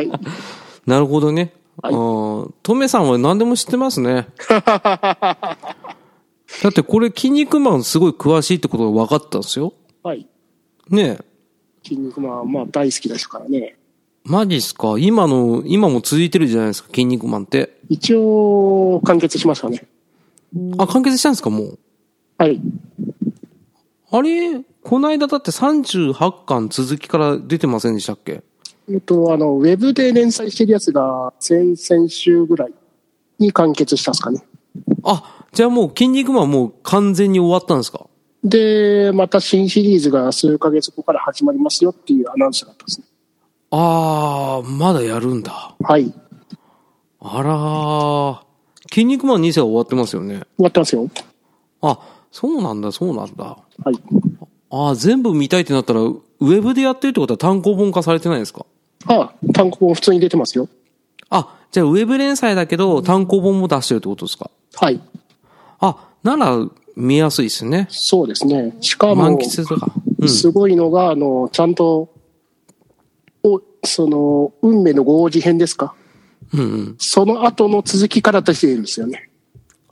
[0.86, 1.52] なるほどね。
[1.82, 1.94] はい
[2.62, 4.28] トメさんは何でも知ってますね。
[6.62, 9.72] だってこれ、筋肉マンすごい詳しいってことが分かったんですよ。
[10.02, 10.26] はい。
[10.88, 11.24] ねえ。
[11.82, 13.76] 筋肉マン、まあ大好きですからね。
[14.24, 14.96] マジっすか？
[14.98, 17.78] 今の、今も続いてるじゃないですか、筋肉マンって。
[17.88, 19.84] 一応、完結しましたね。
[20.78, 21.78] あ、完結したんですか、もう。
[22.38, 22.60] はい。
[24.10, 24.60] あれ？
[24.84, 28.42] この間だって38巻続きから出てませんでしたっけ？
[28.88, 32.72] えっと、あの、ウェブで連載してるやつが、先々週ぐらい
[33.38, 34.44] に完結したんですかね。
[35.04, 38.06] あ、じゃあもう筋肉マンもう完全に終わったんですか？
[38.44, 43.06] で、また新シリーズが数ヶ月後から始まりますよっていうアナウンスだったんですね。
[43.74, 45.74] あー、まだやるんだ。
[45.82, 46.12] はい。
[46.12, 46.12] 終
[47.20, 48.92] あらー。
[48.92, 50.42] 筋肉マン2世は終わってますよね。
[50.58, 51.08] わってますよ。
[51.80, 51.98] あ、
[52.30, 53.44] そうなんだ、そうなんだ。
[53.44, 53.56] は
[53.90, 53.94] い。
[54.70, 58.66] あー、全部見たいってなったら、ウェブでやってるってことは単行本化されてないんですか？
[59.06, 60.68] ああ、単行本普通に出てますよ。
[61.30, 64.50] あ、じゃあウェブ連載だけど単行本も出してるってことですか？
[64.74, 65.00] はい。
[65.80, 66.58] あ、なら
[66.94, 67.86] 見やすいですね。
[67.90, 68.76] そうですね。
[68.82, 69.90] しか満も、喫とか。
[70.18, 70.28] うん。
[70.28, 72.08] すごいのが、あの、ちゃんと、お、
[73.84, 75.94] その、運命の合字編ですか？
[76.54, 76.96] うんうん。
[76.98, 79.30] その後の続きから出しているんですよね。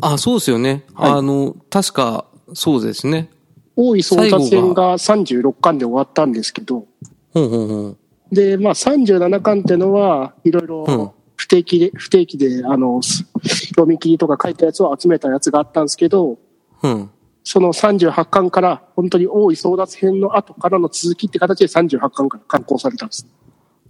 [0.00, 0.84] あ、そうですよね。
[0.94, 2.24] はいあの、確か、
[2.54, 3.30] そうですね。
[3.76, 6.86] 大井争奪戦が36巻で終わったんですけど、
[7.32, 7.96] ほんほんほん。
[8.32, 13.24] で、まあ37巻ってのは、いろいうんろ不定期で、不定期で、あの、す
[13.68, 16.38] 読み切りとか書いたやつを集めたやつがあったんですけど、
[16.82, 17.10] うん。
[17.42, 23.26] その38巻から、本当に大井争奪編の後からの続きって形で38巻から刊行されたんです。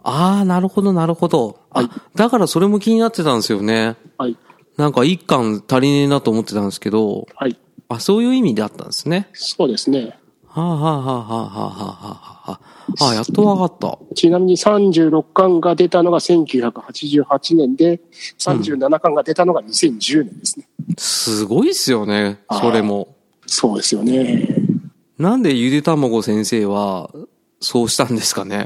[0.05, 1.59] ああ、なるほど、なるほど。
[1.71, 3.97] あ、だからそれも気になってたんですよね。
[4.19, 4.37] はい。
[4.77, 7.59] なんか一巻足りねえなと思ってたんですけど、はい。
[7.89, 9.29] あ、そういう意味であったんですね。
[9.33, 10.19] そうですね。
[10.47, 12.61] はあ、はあはあはあはあはあは
[12.99, 13.99] あ、あ、やっとわかった。
[14.15, 18.01] ちなみに36巻が出たのが1988年で、
[18.39, 20.67] 37巻が出たのが2010年ですね。
[20.99, 23.17] すごいっすよね、それも。
[23.47, 24.49] そうですよね。
[25.19, 27.11] なんでゆでたまご先生は、
[27.61, 28.65] そうしたんですかね。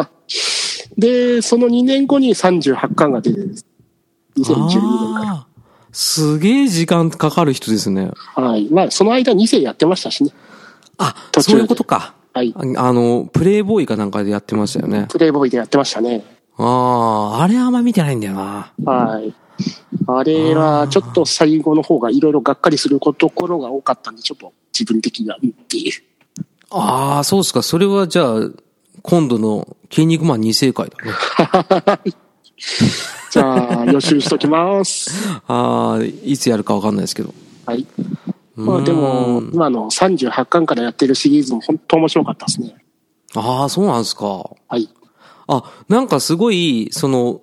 [0.96, 3.66] で、その2年後に38巻が出てるんです。
[4.38, 5.46] 2012年から。
[5.92, 8.10] すげえ時間かかる人ですね。
[8.34, 8.68] はい。
[8.70, 10.30] まあ、その間2世やってましたしね。
[10.98, 12.14] あ、そういうことか。
[12.32, 12.54] はい。
[12.54, 15.06] ああの、プレイボーイかなんかでやってましたよね。
[15.10, 16.22] プレイボーイでやってましたね。
[16.58, 18.72] ああ、あれあんま見てないんだよな。
[18.84, 19.34] はい。
[20.06, 25.92] あれは、ちょっと最後の方がいろいろがっかりするところが多かったんで、ちょっと自分的には、うんっていう。
[26.70, 27.62] ああ、そうですか。
[27.62, 28.50] それはじゃあ、
[29.02, 31.12] 今度の筋肉マン2世会だね。
[33.30, 35.10] じゃあ、予習しときます。
[35.46, 37.34] ああ、いつやるかわかんないですけど。
[37.66, 37.86] はい。
[38.56, 42.74] まあでも、今の38巻からやってるシリーズも本当面白かったですね。
[43.34, 44.26] ああ、そうなんですか。
[44.68, 44.88] はい。
[45.46, 47.42] あ、なんかすごい、その、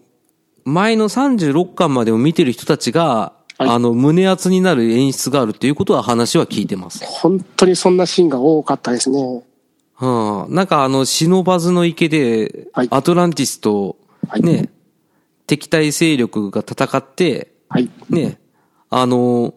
[0.65, 3.33] 前の36巻までを見てる人たちが、
[3.63, 7.03] はいあの、胸熱になる演出があるっていうことは話は聞いてます。
[7.03, 9.43] 本当にそんなシーンが多かったですね。
[10.01, 10.53] うん。
[10.53, 13.97] なんかあの、シノバズの池ではい、アトランティスと、
[14.27, 14.69] はいね、
[15.47, 17.89] 敵対勢力が戦って、はい。
[18.09, 18.39] ね、
[18.89, 19.53] あの、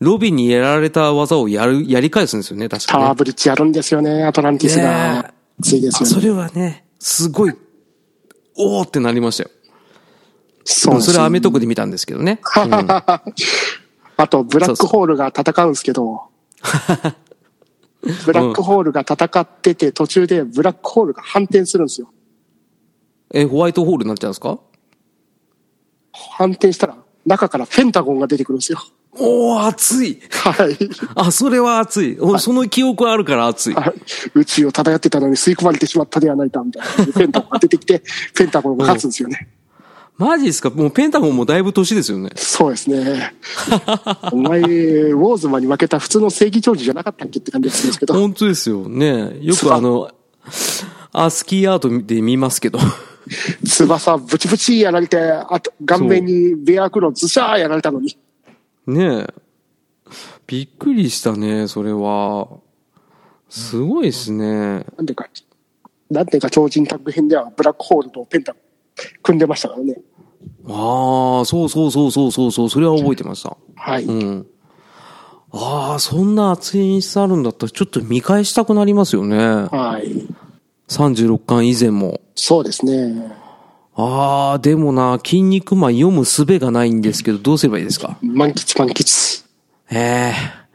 [0.00, 3.00] ロビンにやられた技をやる、やり返すんですよね、確かね。
[3.02, 5.34] タワーブリッジやるんですよね、アトランティスねが。
[5.62, 6.28] ついですあ、そよね。
[6.28, 7.52] れはね、すごい、
[8.56, 9.50] おーってなりましたよ。
[10.70, 12.40] そうですそれはアメトークで見たんですけどね。
[12.56, 12.88] うん
[14.20, 16.22] あと、ブラックホールが戦うんですけど、
[18.26, 22.10] ブラックホールが戦ってて、途中でブラックホールが反転するんですよ。
[23.32, 24.58] え、ホワイトホールになっちゃうんですか？
[26.12, 28.82] 反転したら、中からペンタゴンが出てくるんですよ。
[29.12, 30.76] おお熱いはい。
[31.14, 32.18] あ、それは熱い。
[32.20, 33.74] おその記憶あるから熱い。
[33.74, 33.94] はい
[34.34, 37.12] 宇宙を漂ってたのに吸い込まれてしまったではないか、みたいな。
[37.12, 38.02] ペンタゴンが出てきて、
[38.34, 39.48] ペンタゴンが勝つんですよね。
[40.18, 40.70] マジですか？
[40.70, 42.30] もうペンタゴンもだいぶ年ですよね。
[42.34, 43.32] そうですね。
[44.32, 48.14] お前、ウォーズマンに負けた普通の正義長寿じゃなかったっけって感じですけど。
[48.14, 48.88] 本当ですよ。
[48.88, 50.10] ねよくあの、
[51.12, 52.80] アスキーアートで見ますけど。
[53.64, 58.18] 翼ブチブチやられて、あと、顔面にベアクロズシャーやられたのに。
[58.88, 59.34] ねえ。
[60.48, 62.48] びっくりしたね、それは。
[63.48, 64.84] すごいですね。
[64.96, 65.28] なんでか、
[66.10, 68.56] なんでか超人タッグ編ではブラックホールとペンタ
[69.22, 70.00] 組んでましたからね。
[70.70, 73.56] ああ、そうそうそうそうそうそう、それは覚えてました。
[73.76, 74.04] はい。
[74.04, 74.46] うん。
[75.52, 79.36] ああ、そんな熱い演出あるんだったら、ちょっと見返したくなりますよね。
[79.38, 80.26] はい。
[80.88, 82.20] 36巻以前も。
[82.34, 83.32] そうですね。
[83.96, 88.16] ああ、でもな、筋肉マン読む術がないんですけど、どうすればいいですか？
[88.22, 89.44] 満喫満喫。
[89.90, 90.68] ええ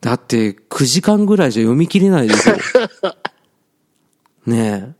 [0.00, 2.56] だって、9時間ぐらいじゃ読み切れないですよ。
[4.46, 4.94] ね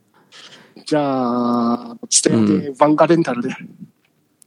[0.87, 3.51] じゃあ、ステアでバンガレンタルで。
[3.51, 3.55] え。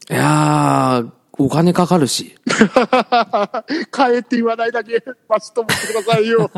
[0.09, 2.35] いやー、お金かかるし。
[3.91, 6.49] 帰って言わないだけ、バチと思ってくださいよ。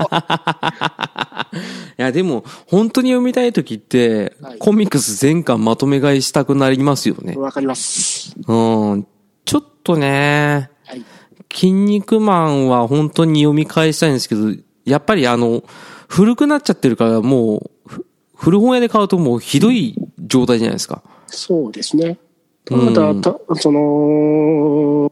[1.97, 7.35] いや、でも、本当に読みたい時って、はいコミックス全巻まとめ買いしたくなりますよね。
[7.35, 8.35] わかります。
[8.47, 8.53] う
[8.95, 9.07] ん。
[9.45, 11.03] ちょっとね、はい。
[11.51, 14.51] 筋肉マンは本当に読み返したいんですけど、
[14.85, 15.63] やっぱりあの、
[16.07, 21.01] 古くなっちゃってるから、もう、ふ古本屋で買うともうひどい状態じゃないですか。
[21.27, 22.19] そうですね。
[22.65, 25.12] たうんだ、たその、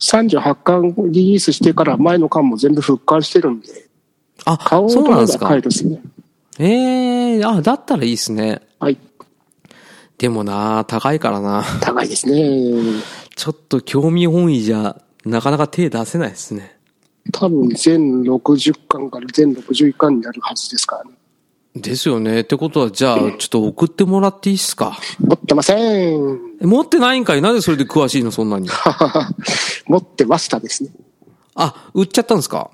[0.00, 3.88] 38巻リリースしてから前の巻も全部復刊してるんで、
[4.46, 5.62] あ買お、うとそうなんですか思えば買え。
[5.62, 6.02] るですね。
[6.58, 8.62] ええあ、だったらいいですね。
[8.78, 8.98] はい。
[10.18, 11.64] でもな、高いからな。
[11.80, 13.02] 高いですね。
[13.36, 16.76] ちょっと興味本位じゃ、なかなか手出せないですね。
[17.32, 21.10] 多分全60巻から全61巻になるはずですからね。
[21.76, 22.40] ですよね。
[22.40, 24.98] ってことは、じゃあ、ちょっと送ってもらっていいっすか？
[25.20, 25.74] 持ってませ
[26.16, 26.49] ん。
[26.60, 27.42] え持ってないんかい？
[27.42, 28.68] なんでそれで詳しいのそんなに？
[29.86, 30.90] 持ってましたですね。
[31.54, 32.70] あ、売っちゃったんですか？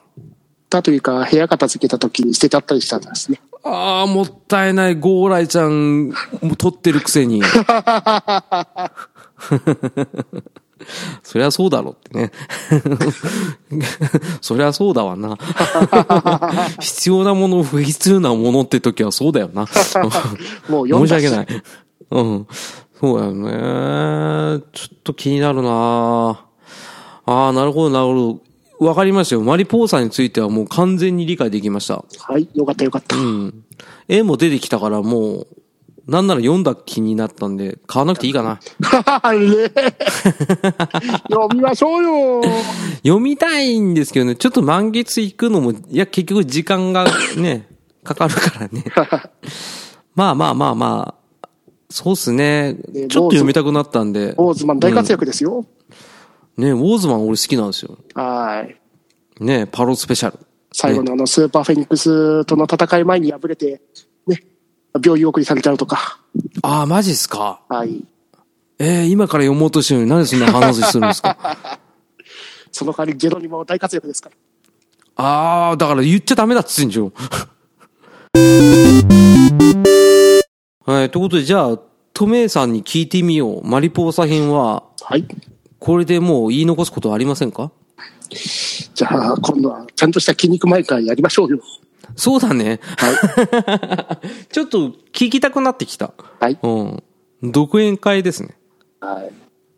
[0.69, 3.41] だというか、部屋片付けた時に捨てちゃったりしたんですね。
[3.63, 4.97] ああ、もったいない。
[4.97, 6.15] ゴーライちゃん、も
[6.53, 7.43] う撮ってるくせに。
[11.23, 12.31] そりゃそうだろってね。
[14.41, 15.37] そりゃそうだわな。
[16.81, 19.67] 必要なもの、不必要なものって時はそうだよな。
[20.69, 21.63] もう読んだし申し訳ない。
[22.11, 22.47] うん。
[23.01, 24.65] そうだよね。
[24.73, 26.41] ちょっと気になるな
[27.27, 28.41] ああ、なるほど、なるほ
[28.79, 28.87] ど。
[28.87, 29.43] わかりましたよ。
[29.43, 32.05] マリポーサについてはもう完全に理解できました。
[32.19, 33.17] はい、よかったよかった。
[33.17, 33.65] うん。
[34.09, 35.47] 絵も出てきたからもう、
[36.07, 38.61] なんなら読んだ気になったんで、買わなくていいかな。
[39.35, 39.73] ね
[41.29, 42.43] 読みましょうよ。
[43.03, 47.07] 読みたいんですけどね、ちょっと満月行くのも、いや、結局時間が
[47.37, 47.69] ね、
[48.05, 48.85] かかるからね。
[50.15, 51.15] まあまあまあまあ、
[51.89, 52.75] そうっすね。
[52.89, 55.65] ねちょっと読みたくなったんで、オーズマン大活躍ですよ。
[56.57, 57.99] ね、ウォーズマン俺好きなんですよ。
[58.15, 59.45] はい。
[59.45, 60.39] ね、パロスペシャル。
[60.73, 63.83] 最後のあの、スーパーフェニックスとの戦い前に敗れて、
[64.27, 64.43] ね、
[65.05, 66.21] 病院送りされちゃうとか。
[66.63, 67.61] ああ、マジっすか？
[67.69, 68.03] はい。
[68.79, 71.79] えー、今から読もうとしてるのになんでそんな話するんですか？
[72.73, 75.25] その代わりジェロニモ大活躍ですから。
[75.25, 77.13] ああ、だから言っちゃダメだっつってんじゃん。
[80.87, 81.79] はい、ということで、じゃあ、
[82.13, 83.67] トメイさんに聞いてみよう。
[83.67, 85.27] マリポーサ編は、はい。
[85.81, 87.73] これでもう言い残すことはありませんか？
[88.31, 91.59] じゃあ、今度はちゃんとした筋肉毎回やりましょうよ。
[92.15, 92.79] そうだね。
[92.97, 94.21] は
[94.51, 96.13] ちょっと聞きたくなってきた。
[96.39, 96.59] はい。
[96.63, 97.03] うん。
[97.43, 98.57] 独演会ですね。
[99.01, 99.33] はい。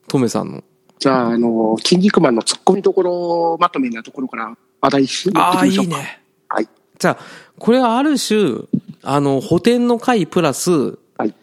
[0.09, 0.63] トメさんの。
[0.99, 5.83] じゃあ、あの、筋肉マンの突っ込みどころまとめなところから話題し持ってああ、きましょか。
[5.83, 6.21] いういね。
[6.49, 6.69] はい。
[6.99, 7.25] じゃあ、
[7.59, 8.57] これはある種、
[9.03, 11.35] あの、補填の会プラス、はい。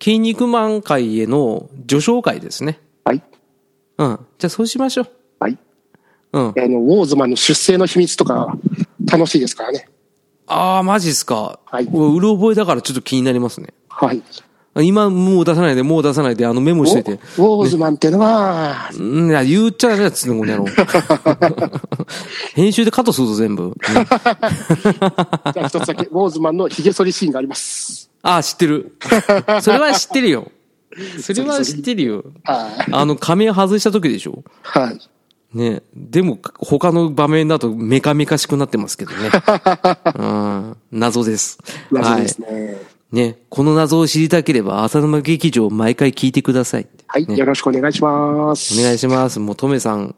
[0.00, 2.80] 筋肉マン会への序章会ですね。
[3.04, 3.22] はい。
[3.98, 4.26] うん。
[4.38, 5.08] じゃあそうしましょう。
[5.40, 5.58] はい。
[6.32, 6.46] うん。
[6.48, 8.56] あの、ウォーズマンの出生の秘密とか、
[9.10, 9.88] 楽しいですからね。
[10.46, 11.58] ああ、マジっすか。
[11.64, 13.68] はい俺うる覚えだからちょっと気になりますね。
[13.88, 14.22] はい。
[14.82, 17.12] 今もう出さないで、もう出さないで、あのメモしといて。
[17.12, 20.66] ウォーズマンってのは、うん、いや、言っちゃダメだっつうの、この野郎。
[22.54, 23.64] 編集でカットするぞ、全部。
[23.64, 28.10] うんじゃあ一つだけ、ウォーズマンの髭剃りシーンがあります。
[28.22, 28.96] ああ、知ってる。
[29.62, 30.50] それは知ってるよ。
[31.20, 32.24] それは知ってるよ。
[32.44, 32.92] はい。
[32.92, 34.42] あの、仮面外した時でしょ？
[34.62, 34.98] はい。
[35.56, 39.30] ねでも、他の場面だとメカメカしくなってますけどね。
[40.18, 41.58] うん、謎です。
[41.92, 42.46] 謎ですね。
[42.48, 42.93] はい。
[43.14, 46.88] ね、この謎を知りたければ、浅沼劇場毎回聞いてください。
[47.06, 47.26] はい。
[47.26, 48.76] ねよろしくお願いします。
[48.78, 49.38] お願いします。
[49.38, 50.16] もう、トメさん、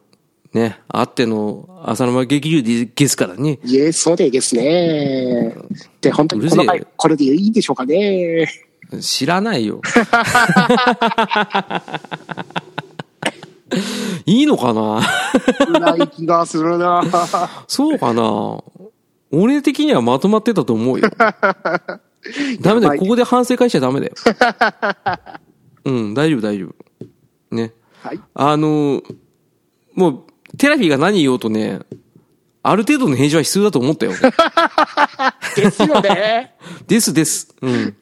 [0.55, 3.59] ね、あっての浅沼劇場ですからね。
[3.63, 5.55] いえ、そうでですね。
[6.01, 8.49] で、本当にこの回、これでいいんでしょうかね。
[9.03, 9.83] 知らないよ。
[14.25, 15.03] いいのかな？
[15.81, 17.03] ない気がするな
[17.67, 18.65] そうかな？
[19.33, 21.11] 俺的にはまとまってたと思うよ。
[22.61, 23.01] ダメだよ。
[23.01, 24.15] ここで反省会しちゃダメだよ。
[25.85, 27.55] うん、大丈夫、大丈夫。
[27.55, 27.73] ね。
[28.03, 28.21] はい。
[28.35, 29.03] あの、
[29.95, 31.81] もう、テラフィーが何言おうとね、
[32.63, 34.13] ある程度の返事は必要だと思ったよ。
[35.55, 36.55] ですよね。
[36.89, 37.55] ですです。
[37.63, 37.97] うん。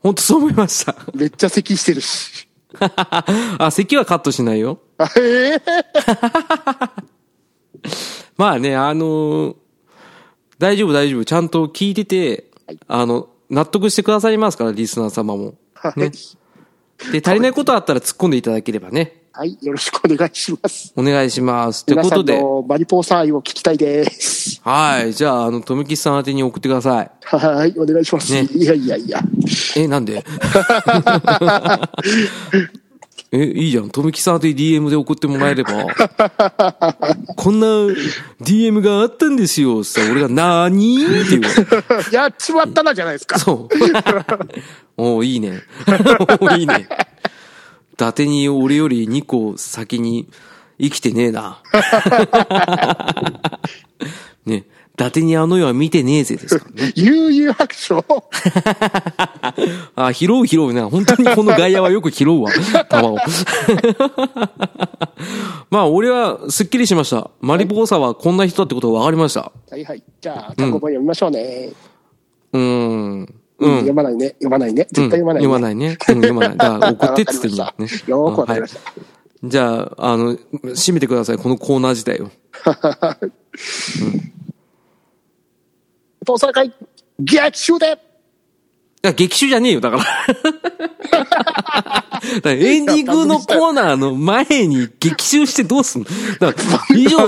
[0.00, 0.96] 本当そう思いました。
[1.14, 2.48] めっちゃ咳してるし。
[2.80, 4.80] あ、咳はカットしないよ。
[4.98, 5.62] あええ
[8.36, 9.56] まあね、あのー
[10.58, 11.24] 大丈夫大丈夫。
[11.24, 12.47] ちゃんと聞いてて、
[12.86, 15.54] あの、納得してくださいますから、リスナー様も。
[15.74, 16.10] はいね。
[17.12, 19.22] で、足りないことあったら突っ込んでいただければね。
[19.32, 19.56] はい。
[19.62, 20.92] よろしくお願いします。
[20.96, 21.86] お願いします。
[21.86, 24.60] ということで、のマリポーサ愛を聞きたいです。
[24.64, 25.14] はい。
[25.14, 27.10] じゃあ、あの、とめきさん宛てに送ってください。
[27.22, 27.74] はい。
[27.78, 28.32] お願いします。
[28.32, 29.20] ねいやいやいや。
[29.76, 30.24] え、なんで？
[33.30, 33.90] え、いいじゃん。
[33.90, 35.72] とめきさん宛てに DM で送ってもらえれば。
[37.36, 37.66] こんな
[38.40, 39.84] DM があったんですよ。
[39.84, 42.04] さ、俺が、なーにーって言うわ。
[42.10, 43.38] やっちまったなじゃないですか。
[43.38, 43.74] そう。
[44.96, 45.60] おーいいね。
[45.86, 46.88] おーいいね。
[47.92, 50.28] 伊達に俺より2個先に
[50.80, 51.60] 生きてねえな。
[54.46, 54.64] ね。
[54.98, 56.92] 伊達にあの世は見てねえぜですからね。
[56.98, 58.04] 悠々白書。
[59.94, 60.90] あ、拾う拾うな。
[60.90, 62.50] 本当にこの外野はよく拾うわ。
[62.90, 63.16] 球を。
[65.70, 67.30] まあ、俺はすっきりしました。
[67.40, 69.52] マリポーサはこんな人だってことが分かりました。
[69.70, 70.02] はいはい。
[70.20, 71.70] じゃあ、単語本読みましょうね。
[72.52, 73.22] うーん。
[73.22, 73.76] ううんん。
[73.76, 74.30] 読まないね。
[74.30, 74.88] 読まないね。
[74.90, 75.46] 絶対読まないね。
[75.46, 75.86] うん読まないね。
[75.86, 76.56] うん、読まない。
[76.56, 77.86] だから送ってっつってんだね。
[78.08, 78.80] よーくわかりました。
[79.44, 81.38] じゃあ、あの、締めてください。
[81.38, 82.30] このコーナー自体を。
[86.28, 86.70] 当選会、
[87.18, 87.86] 逆襲で
[89.02, 90.02] いや、劇中じゃねえよ、だから。
[91.08, 92.04] だか
[92.42, 96.52] らエンディングのコーナーの前に劇中してどうすんの？
[96.94, 97.18] 以上、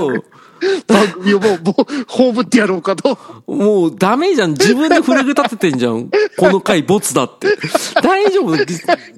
[0.85, 3.17] 番組をもう、もう、葬ってやろうかと。
[3.47, 4.51] もうダメじゃん。
[4.51, 6.11] 自分でフラグ立ててんじゃん。
[6.37, 7.47] この回ボツだって。
[8.03, 8.55] 大丈夫？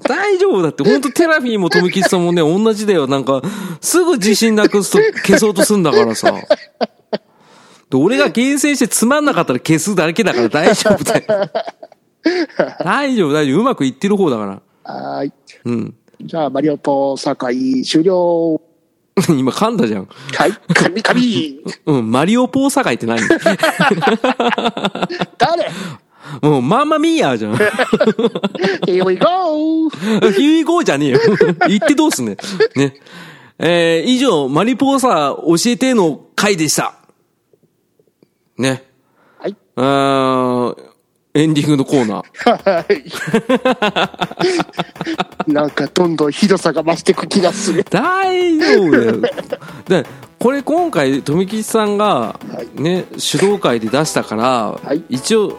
[0.08, 0.82] 大丈夫だって。
[0.82, 3.06] ほんとテラフィーもトムキスさんもね、同じだよ。
[3.06, 3.42] なんか、
[3.82, 6.32] すぐ自信なくすと消そうとすんだからさ。
[7.94, 11.50] で俺が厳選してつまんなかったら消すだけだから大丈夫だよ。
[12.84, 13.60] 大丈夫、大丈夫。
[13.60, 14.92] うまくいってる方だから。
[14.92, 15.32] はーい。
[15.66, 15.94] うん。
[16.20, 18.60] じゃあ、マリオポー会終了。
[19.38, 20.08] 今噛んだじゃん。
[20.32, 20.52] はい。
[20.74, 21.62] 神々。
[21.98, 23.20] うん、マリオポーサ会って何？
[25.38, 25.70] 誰？
[26.42, 27.54] もう、マンマミーヤーじゃん。
[27.54, 29.88] ?Here we go!
[29.90, 31.20] ヒューゴーじゃねえよ。
[31.68, 32.36] 言ってどうすんねん。
[32.74, 32.96] ね。
[33.58, 37.03] えー、以上、マリポーサ教えての回でした。
[38.58, 38.84] ね。
[39.38, 39.56] はい。
[39.76, 40.94] あー
[41.36, 42.24] エンディングのコーナー。
[42.70, 42.84] は
[45.46, 45.50] い。
[45.52, 47.84] なんか、どんどんひどさが増していく気がする。
[47.90, 49.20] 大丈夫だよ。
[49.88, 50.06] で、
[50.38, 52.38] これ今回、富吉さんがは
[52.76, 54.42] い、ね、主導会で出したから、
[54.80, 55.58] はい一応、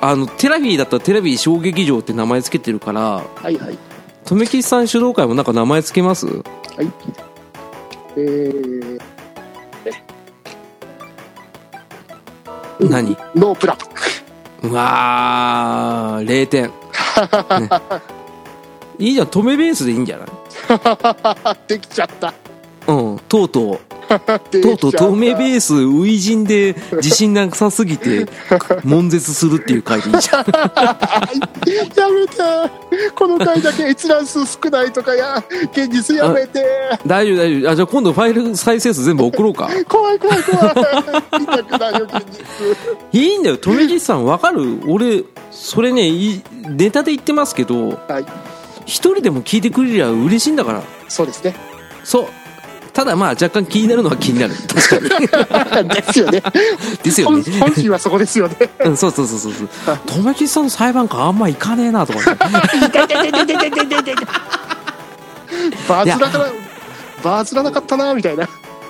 [0.00, 3.78] あの、テラビーだったらテラビー小劇場って名前つけてるから、はいはい。
[4.24, 6.26] 富吉さん主導会もなんか名前つけます？
[6.26, 6.42] はい。
[8.16, 9.00] えー、
[12.88, 13.16] 何？
[13.34, 13.78] ノープラン。
[14.68, 16.70] うわー、0点。
[17.60, 17.68] ね
[18.98, 20.28] いいじゃん、止めベースでいいんじゃない？
[21.66, 22.32] できちゃった。
[23.38, 23.80] うん、とうとう。
[24.50, 28.26] でとうとう透明ベース、初陣で自信なさすぎて、
[28.84, 30.44] 悶絶するっていう回でいいじゃん。
[31.96, 32.34] やめて
[33.14, 36.62] この回だけ閲覧数少ないとかや現実やめて
[37.06, 37.70] 大丈夫、大丈夫。
[37.70, 39.70] あ、じゃあ今度ファイル再生数全部送ろうか。
[39.88, 40.74] 怖い怖い怖い
[41.40, 42.24] 見たくないよ現
[43.12, 44.80] 実いいんだよ、とめきさん、わかる？
[44.86, 48.26] 俺、それね、いネタで言ってますけど、はい
[48.84, 50.82] 一人でも聞いてくれりゃ嬉しいんだから。
[51.08, 51.54] そうですね
[52.02, 52.26] そう。
[52.92, 54.54] ただまあ若干気になるのは気になる。
[54.54, 55.00] 確
[55.70, 55.88] かに。
[55.88, 56.42] ですよね
[57.02, 57.60] ですよね本。
[57.60, 59.98] 本心はそこですよね うん、そうそうそうそうそう。
[60.06, 62.38] とめきさんの裁判官あんま行かねえなとかね。
[65.88, 66.46] バズらから
[67.22, 68.48] バズらなかったなみたいな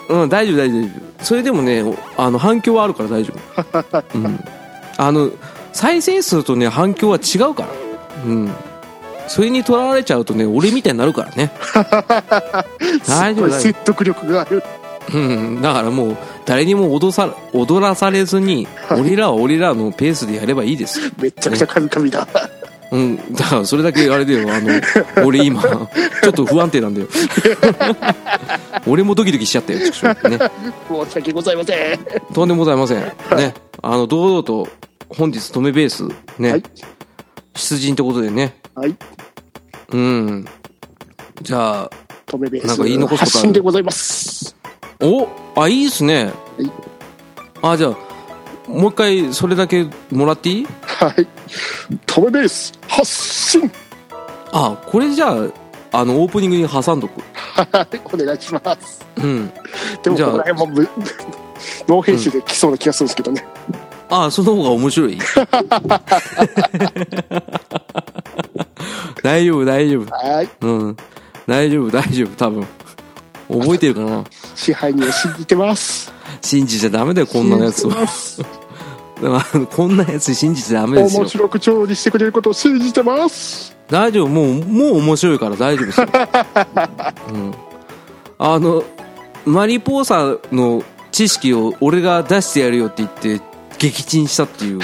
[0.09, 0.91] うん、大丈夫大丈夫大丈
[1.21, 1.25] 夫。
[1.25, 1.85] それでもね、
[2.17, 4.05] あの、反響はあるから大丈夫。
[4.15, 4.45] うん。
[4.97, 5.31] あの、
[5.73, 7.69] 再生数とね、反響は違うから。
[8.27, 8.53] うん。
[9.29, 11.53] それにとらわれちゃうとね、俺みたいになるからね。
[13.07, 13.51] 大丈夫。
[13.51, 14.63] 説得力がある
[15.13, 15.63] うん。
[15.63, 21.11] だからもう、誰にも踊さ、踊らされずに、俺らは俺らのペースでやればいいですよ。
[21.19, 22.27] めちゃくちゃカミカミだ
[22.93, 27.09] うん、だからそれだけあれだよ、あの、俺今、ちょっと不安定なんだよ。
[28.87, 29.87] 俺もドキドキしちゃったよ、ね。
[29.87, 31.99] 申し訳ございません。
[32.35, 32.99] とんでもございません。
[33.39, 33.55] ね。
[33.81, 34.69] あの、堂々と、
[35.09, 36.07] 本日、止めベース、
[36.39, 36.63] ね、はい。
[37.55, 38.57] 出陣ってことでね。
[38.75, 38.97] はい。
[39.91, 40.47] うん。
[41.43, 41.91] じゃあ、
[42.27, 42.67] 止めベース。
[42.67, 44.57] なんか言い残すこと発信でございます。
[45.03, 45.29] お
[45.61, 46.25] あ、いいっすね。
[46.27, 46.33] はい。
[47.63, 47.97] あ、じゃあ、
[48.71, 50.67] もう一回、それだけもらっていい？
[50.83, 51.27] はい。
[52.07, 53.71] 止めベース、発信
[54.53, 55.35] あ、これじゃあ、
[56.01, 57.21] あの、オープニングに挟んどく。
[57.35, 58.01] はい。
[58.05, 59.05] お願いします。
[59.17, 59.53] うん。
[60.03, 60.89] でも、この辺もむ、
[61.89, 63.45] ノー編集で来そうな気がするんですけどね。
[64.09, 65.19] あ、その方が面白い？
[69.23, 70.15] 大丈夫、大丈夫。
[70.15, 70.49] はい。
[70.61, 70.97] うん。
[71.47, 72.67] 大丈夫、大丈夫、多分。
[73.49, 74.25] 覚えてるかな？
[74.55, 76.13] 支配人を信じてます。
[76.41, 77.93] 信じちゃダメだよ、こんなやつは。
[77.93, 78.43] 信じてます
[79.23, 81.29] でもあのこんなやつ信じちゃダメですよ面。
[81.29, 83.77] 白く調理してくれることを信じてます。
[83.89, 86.09] 大丈夫、もう、もう面白いから大丈夫ですよ。
[87.33, 87.55] うん。
[88.39, 88.83] あの、
[89.45, 93.41] マリポーサの知識を俺が出してやるよって言って、
[93.83, 94.81] 撃沈したっていう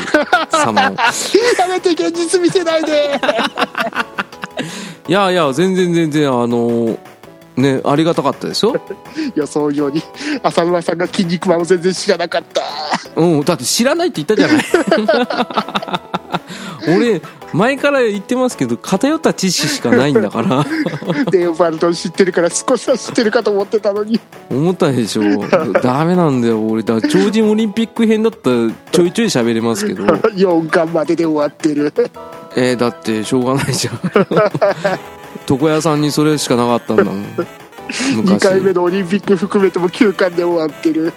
[0.50, 0.94] 様を。
[0.94, 3.20] やめて現実見せないで。
[5.06, 6.98] いやいや、全然全然、あの、
[7.56, 8.74] ね、ありがたかったですよ。
[9.34, 10.02] 予想より、
[10.42, 12.62] 浅村さんが筋肉マンを全然知らなかった。
[13.16, 15.97] うん、だって知らないって言ったじゃない。
[16.88, 17.22] 俺、
[17.52, 20.66] 前から言ってますけど、偏った知識しかないんだから、
[21.30, 24.20] デオバルトン知ってるから少しは知ってるかと思ってたのに。
[24.50, 25.22] 思ったでしょ。
[25.82, 26.82] ダメなんだよ、俺。
[26.82, 28.56] だから超人オリンピック編だったら
[28.92, 30.04] ちょいちょい喋れますけど、
[30.36, 31.92] 4巻までで終わってる。
[32.56, 34.00] えー、だってしょうがないじゃん。
[35.48, 37.24] 床屋さんにそれしかなかったんだもん。
[37.88, 38.42] 2昔。
[38.42, 41.12] 回目のオリンピック含めても9巻で終わってる。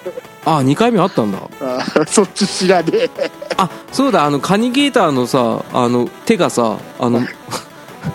[0.46, 1.38] あ、2回目あったんだ。
[1.62, 3.10] あーそっち知らねえ。
[3.58, 7.22] あ、そうだ、あの、カニゲーターのさ、あの、手がさ、あの、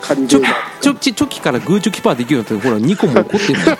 [0.01, 0.43] カニゲー
[0.81, 3.77] チョキ、チョキからグーチョキパーできるようになって、ほら、2個も怒ってるんだよ。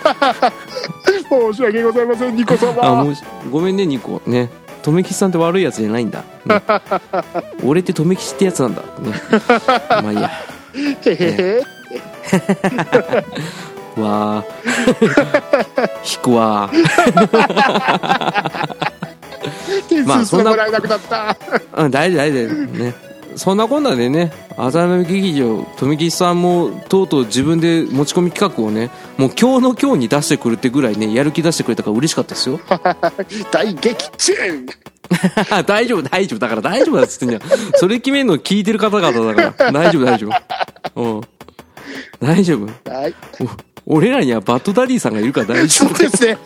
[1.52, 2.74] 申し訳ございません、ニコ様。
[2.82, 3.14] あ、もう、
[3.50, 4.22] ごめんね、2個。
[4.26, 4.50] ね。
[4.84, 6.22] 留吉さんって悪いやつじゃないんだ。
[6.46, 6.62] ね
[7.62, 8.80] 俺って留吉ってやつなんだ。
[8.80, 9.12] ね。
[9.90, 10.30] まあいいや。
[11.04, 11.62] へへへ。
[14.00, 14.44] わあ。
[16.04, 16.70] 引くわ
[19.88, 21.30] 点まあそんな数すらもらえなくなった。
[21.72, 21.84] あ。
[21.84, 22.54] うん、大丈夫、大丈夫。
[22.78, 22.94] ね。
[23.36, 32.60] そんなこんなでね、浅沼劇場、富吉さんもとうとう自分で持ち込み企画をね、もう今日の今日に出してくるってぐらいね、やる気出してくれたから嬉しかったですよ。
[33.52, 34.34] 大撃中
[35.66, 36.38] 大丈夫、大丈夫。
[36.38, 37.42] だから大丈夫だっつってんじゃん。
[37.74, 39.72] それ決めるの聞いてる方々だから。
[39.72, 40.28] 大丈夫、大丈
[40.94, 41.02] 夫。
[41.02, 41.20] うん。
[42.20, 42.90] 大丈夫。
[42.90, 43.14] はい。
[43.88, 46.38] お俺らにはバッドダディさんがいるから大丈そうですね。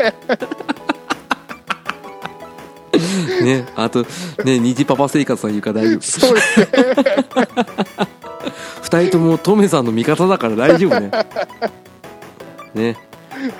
[2.92, 3.42] 夫。
[3.44, 3.66] ね。
[3.74, 4.06] あと、
[4.44, 6.02] ね、虹パパ生活さんいるから大丈夫。
[6.02, 6.66] そうですね。
[8.82, 11.10] 二人ともトメさんの味方だから大丈夫ね。
[12.74, 12.96] ね。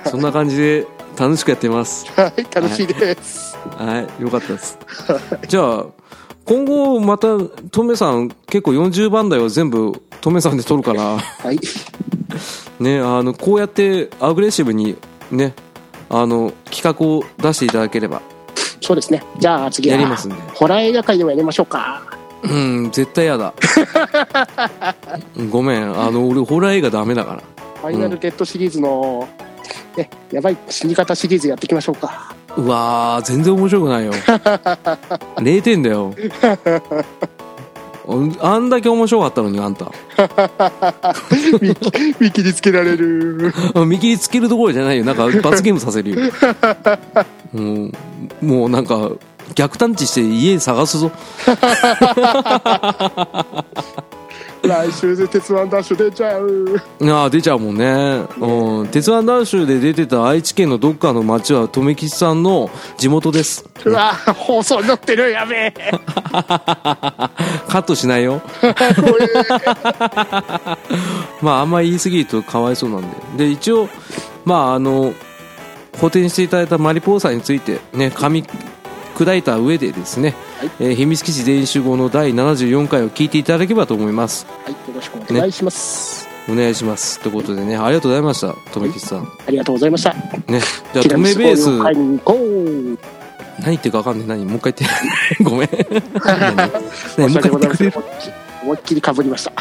[0.05, 2.05] そんな感じで楽しくやってます。
[2.15, 3.57] はい、楽しいです。
[3.77, 4.77] はい、よかったです。
[5.47, 5.85] じゃあ、
[6.45, 7.37] 今後また
[7.71, 11.59] トメさん結構40番台は全部トメさんで撮るから、はい。
[12.79, 14.97] ね、あの、こうやってアグレッシブに
[15.31, 15.53] ね、
[16.09, 18.21] あの、企画を出していただければ。
[18.81, 19.23] そうですね。
[19.39, 22.03] じゃあ次は、やりますんでホラー映画界でもやりましょうか。
[22.43, 23.53] うん、絶対やだ。
[25.49, 27.43] ごめん、あの、俺ホラー映画ダメだから。
[27.81, 29.27] ファイナルデッドシリーズの、
[29.95, 32.35] ね、やばい死に方シリーズやっていきましょうか。
[32.57, 34.13] うわー、全然面白くないよ。
[35.37, 36.13] 0点だよ。
[38.41, 39.91] あんだけ面白かったのに、あんた。
[42.19, 43.53] 見切りつけられる。
[43.85, 45.05] 見切りつけるところじゃないよ。
[45.05, 46.17] なんか罰ゲームさせるよ。
[47.53, 47.85] も
[48.41, 49.11] う、もうなんか、
[49.55, 51.11] 逆探知して家探すぞ。
[54.63, 56.81] 来週で鉄腕ダッシュ出ちゃう。
[57.11, 58.25] ああ、出ちゃうもんね。
[58.39, 58.87] うん。
[58.87, 63.69] 鉄腕ダッシュで出てた愛知県のどっかの町は、留吉さんの地元です。
[63.83, 65.31] うわ放送に乗ってる。
[65.31, 65.73] やべえ。
[66.31, 67.29] カ
[67.79, 68.41] ットしないよ。
[71.41, 73.01] まあ、あんまり言い過ぎるとかわいそうなん
[73.37, 73.45] で。
[73.45, 73.89] で、一応、
[74.45, 75.13] まあ、あの、
[75.99, 78.45] 補填していただいたマリポーサについて、ね、噛み
[79.13, 84.45] 砕いた上でですね、はいえー秘密基地全員集合の第74回を聞いていただければと思います。
[84.65, 86.27] はい、よろしくお願いします。
[86.49, 87.19] お願いします。
[87.21, 89.19] ということでね、ありがとうございました、とめきちさん。
[89.47, 90.13] ありがとうございました。
[90.13, 90.59] ね、
[90.93, 91.69] じゃあ、とめベース。
[93.59, 94.39] 何言ってるか分かんない。
[94.39, 94.45] 何？
[94.45, 95.43] もう一回言って。
[95.43, 95.69] ごめん。
[96.25, 96.69] 何何
[97.17, 97.39] もう一。
[97.39, 97.93] 回言ってくれる？
[98.63, 99.51] 思いっきりかぶりました。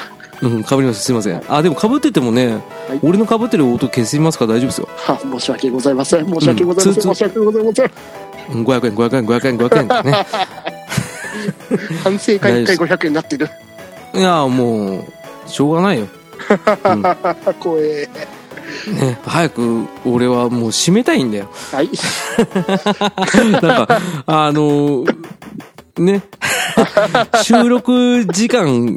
[0.42, 1.02] うん、かぶりました。
[1.04, 1.42] すいません。
[1.48, 2.54] あ、でもかぶっててもね、
[2.88, 4.46] はい俺のかぶってる音消しますか？
[4.46, 4.88] ら大丈夫ですよ。
[4.96, 6.26] は申し訳ございません。
[6.26, 7.10] 申し訳ございません。
[7.10, 7.86] うん申し訳ございません。
[7.86, 10.04] うん500円、500円、500円、500円。
[10.04, 10.26] ね。
[12.02, 13.48] 反省会1回500円になってる。
[14.14, 15.04] いや、もう、
[15.46, 16.08] しょうがないよ。
[17.60, 18.08] 怖え。
[19.00, 21.48] ね、早く俺はもう締めたいんだよ。
[21.72, 21.88] はい。
[23.62, 25.04] なんか、あの
[25.98, 26.22] ね、
[27.42, 28.96] 収録時間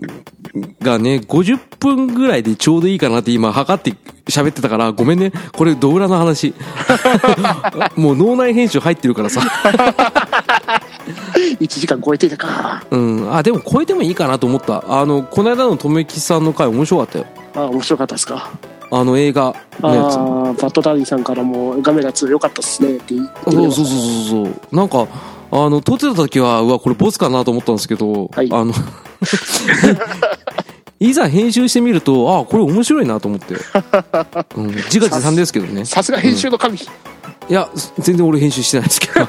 [0.81, 3.93] がね、50分ぐらいでちょうどいいかなって今測って
[4.27, 5.31] 喋ってたから、ごめんね。
[5.53, 6.53] これ、ドウラの話。
[7.95, 9.41] もう脳内編集入ってるからさ。
[11.59, 12.83] 1時間超えてたか。
[12.89, 13.35] うん。
[13.35, 14.83] あ、でも超えてもいいかなと思った。
[14.87, 17.25] あの、この間のとめきさんの回面白かったよ。
[17.55, 18.49] あ面白かったですか？
[18.91, 20.15] あの映画あのやつ。
[20.15, 24.75] あー、バットダディさんからもガメラ2良かったっすねって言ってそうそうそうそう。
[24.75, 25.07] なんか、
[25.51, 28.73] あの、撮ってた時は、うわ、これボスかなと思ったんですけど、はいあの、
[30.99, 33.55] いざ編集してみると、あこれ面白いなと思って。
[34.55, 35.85] うん、自画自賛ですけどね。
[35.85, 36.77] さすが編集の神。
[36.77, 36.79] い
[37.49, 37.69] や、
[37.99, 39.27] 全然俺編集してないですけど。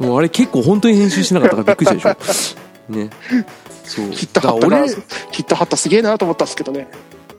[0.06, 2.92] もうあれ結構本当に編集してなかったからびっくりしたでしょ。
[2.92, 3.10] ね。
[3.84, 4.10] そう。
[4.10, 4.88] 切ったはった俺、
[5.30, 6.88] 切ったはったすげえなと思ったんですけどね。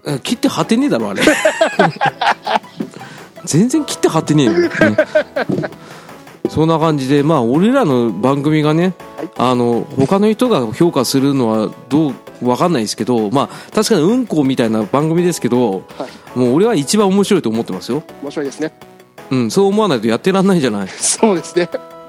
[0.05, 1.21] あ切って貼ってねえだろ、あれ。
[3.45, 4.69] 全然切って貼ってねえよ、ね。
[6.53, 12.13] そんな感じで、まあ、俺らの番組がね、はいあの、他の人が評価するのはどう、
[12.47, 16.37] わかんないですけど、まあ、確かにうんこみたいな番組ですけど、はい。
[16.37, 18.03] もう俺は一番面白いと思ってますよ。
[18.21, 18.71] 面白いですね。
[19.31, 20.87] うん、そう思わないとやってらんないじゃない。
[20.93, 21.67] そうですね。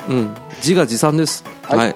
[0.08, 1.42] うん、自画自賛です。
[1.62, 1.76] は。
[1.76, 1.94] はいい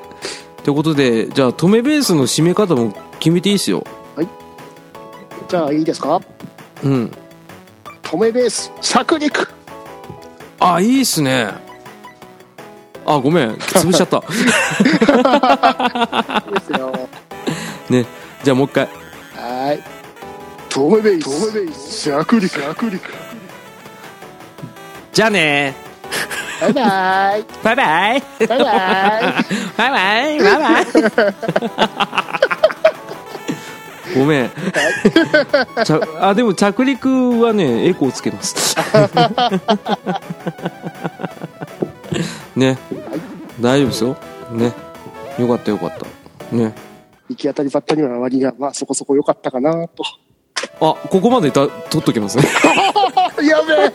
[0.65, 3.85] ということで、じゃあ、止めベースの締め方も決めていいっすよ。
[5.49, 6.21] じゃあいいですか？
[6.85, 7.11] うん。
[8.03, 9.49] 止めベース、着陸。
[10.61, 11.49] あ、いいっすね。
[13.11, 13.55] あ、ごめん。
[13.55, 14.21] 潰しちゃった。
[14.21, 14.27] で
[16.61, 17.09] すよ。
[17.89, 18.05] ね。
[18.45, 18.89] じゃあもう一回。
[19.35, 19.83] はい。
[20.69, 23.01] 止めベース、止めベース、着陸、着陸。
[25.13, 25.75] じゃあね
[26.61, 27.45] バイバイ。
[27.65, 28.61] バイバイバイバイ。
[29.77, 30.85] バイバイバイバイ
[34.15, 34.51] ごめん。
[36.21, 38.77] あ、でも着陸はね、エコーつけます。
[42.57, 42.79] ね。
[43.61, 44.17] 大丈夫ですよ。
[44.53, 44.73] ね。
[45.39, 46.57] よかったよかった。
[46.57, 46.75] ね。
[47.29, 50.05] 行き当たりばったりの割が、まあそこそこ良かったかなと。
[50.81, 52.45] あ、ここまでた取っときますね。
[53.43, 53.91] やべえ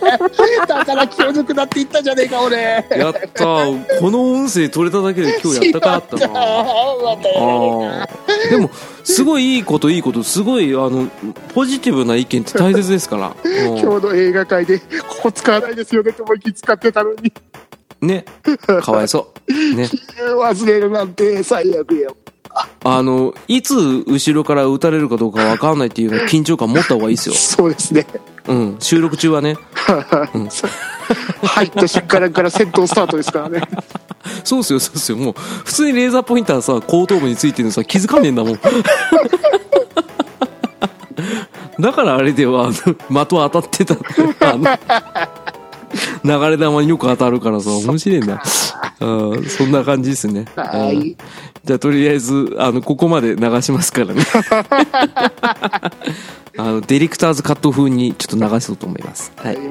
[0.65, 2.57] だから気を抜くなって言ったじゃねえか、俺。
[2.57, 6.33] やったーこの音声取れただけで今日やったかったな。
[6.33, 8.69] あーでも
[9.03, 11.07] すごいいいこといいことすごいあの
[11.53, 14.85] ポジティブな意見って大切ですからうん 今日の映画界で、こ
[15.23, 17.33] こ使わないですよねって思いっきり使ってたのに、
[18.03, 18.25] ね。
[18.81, 19.53] かわいそう。
[19.75, 19.89] ね。
[20.19, 22.15] 忘れるなんて最悪よ。
[22.83, 28.05] あのいつ後ろから撃たれるかどうかわかんないっていうのは 緊張感持った方がいいですよ、そうですね。
[28.47, 29.57] うん、収録中はね。
[31.43, 33.61] 入った瞬間から戦闘スタートですからね。
[34.43, 35.17] そうっすよそうっすよ。
[35.17, 35.35] もう
[35.65, 38.59] 普通にレーザーポインターさ後頭部についてるのさ気づかねえんだもん。
[41.79, 43.95] だからあれでは的当たってた
[44.41, 44.65] あの
[46.23, 48.41] 流れ弾によく当たるからさ面白いんだ
[48.99, 50.45] うんそんな感じですね。
[50.55, 51.15] うんはい。
[51.63, 54.23] じゃあとりあえずあのここまで流しますからね。
[56.55, 59.31] あのディレクターズカット風にちょっと流そうと思います。
[59.37, 59.57] はい。
[59.57, 59.61] お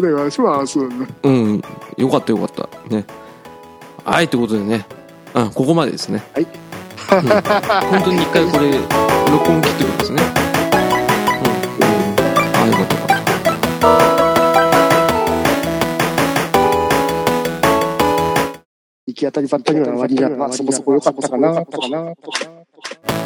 [0.00, 0.78] 願いします。
[1.22, 1.62] うん。
[1.96, 2.68] よかったよかった。
[2.94, 3.04] ね。
[4.04, 4.86] はいということでね。
[5.34, 6.22] うんここまでですね。
[6.34, 6.46] はい。
[7.08, 8.72] 本当に一回これ
[9.30, 10.45] 録音切ってくんですね
[19.06, 21.80] 行き当たりばったりの割が、まあそこそこ良かったかなと。「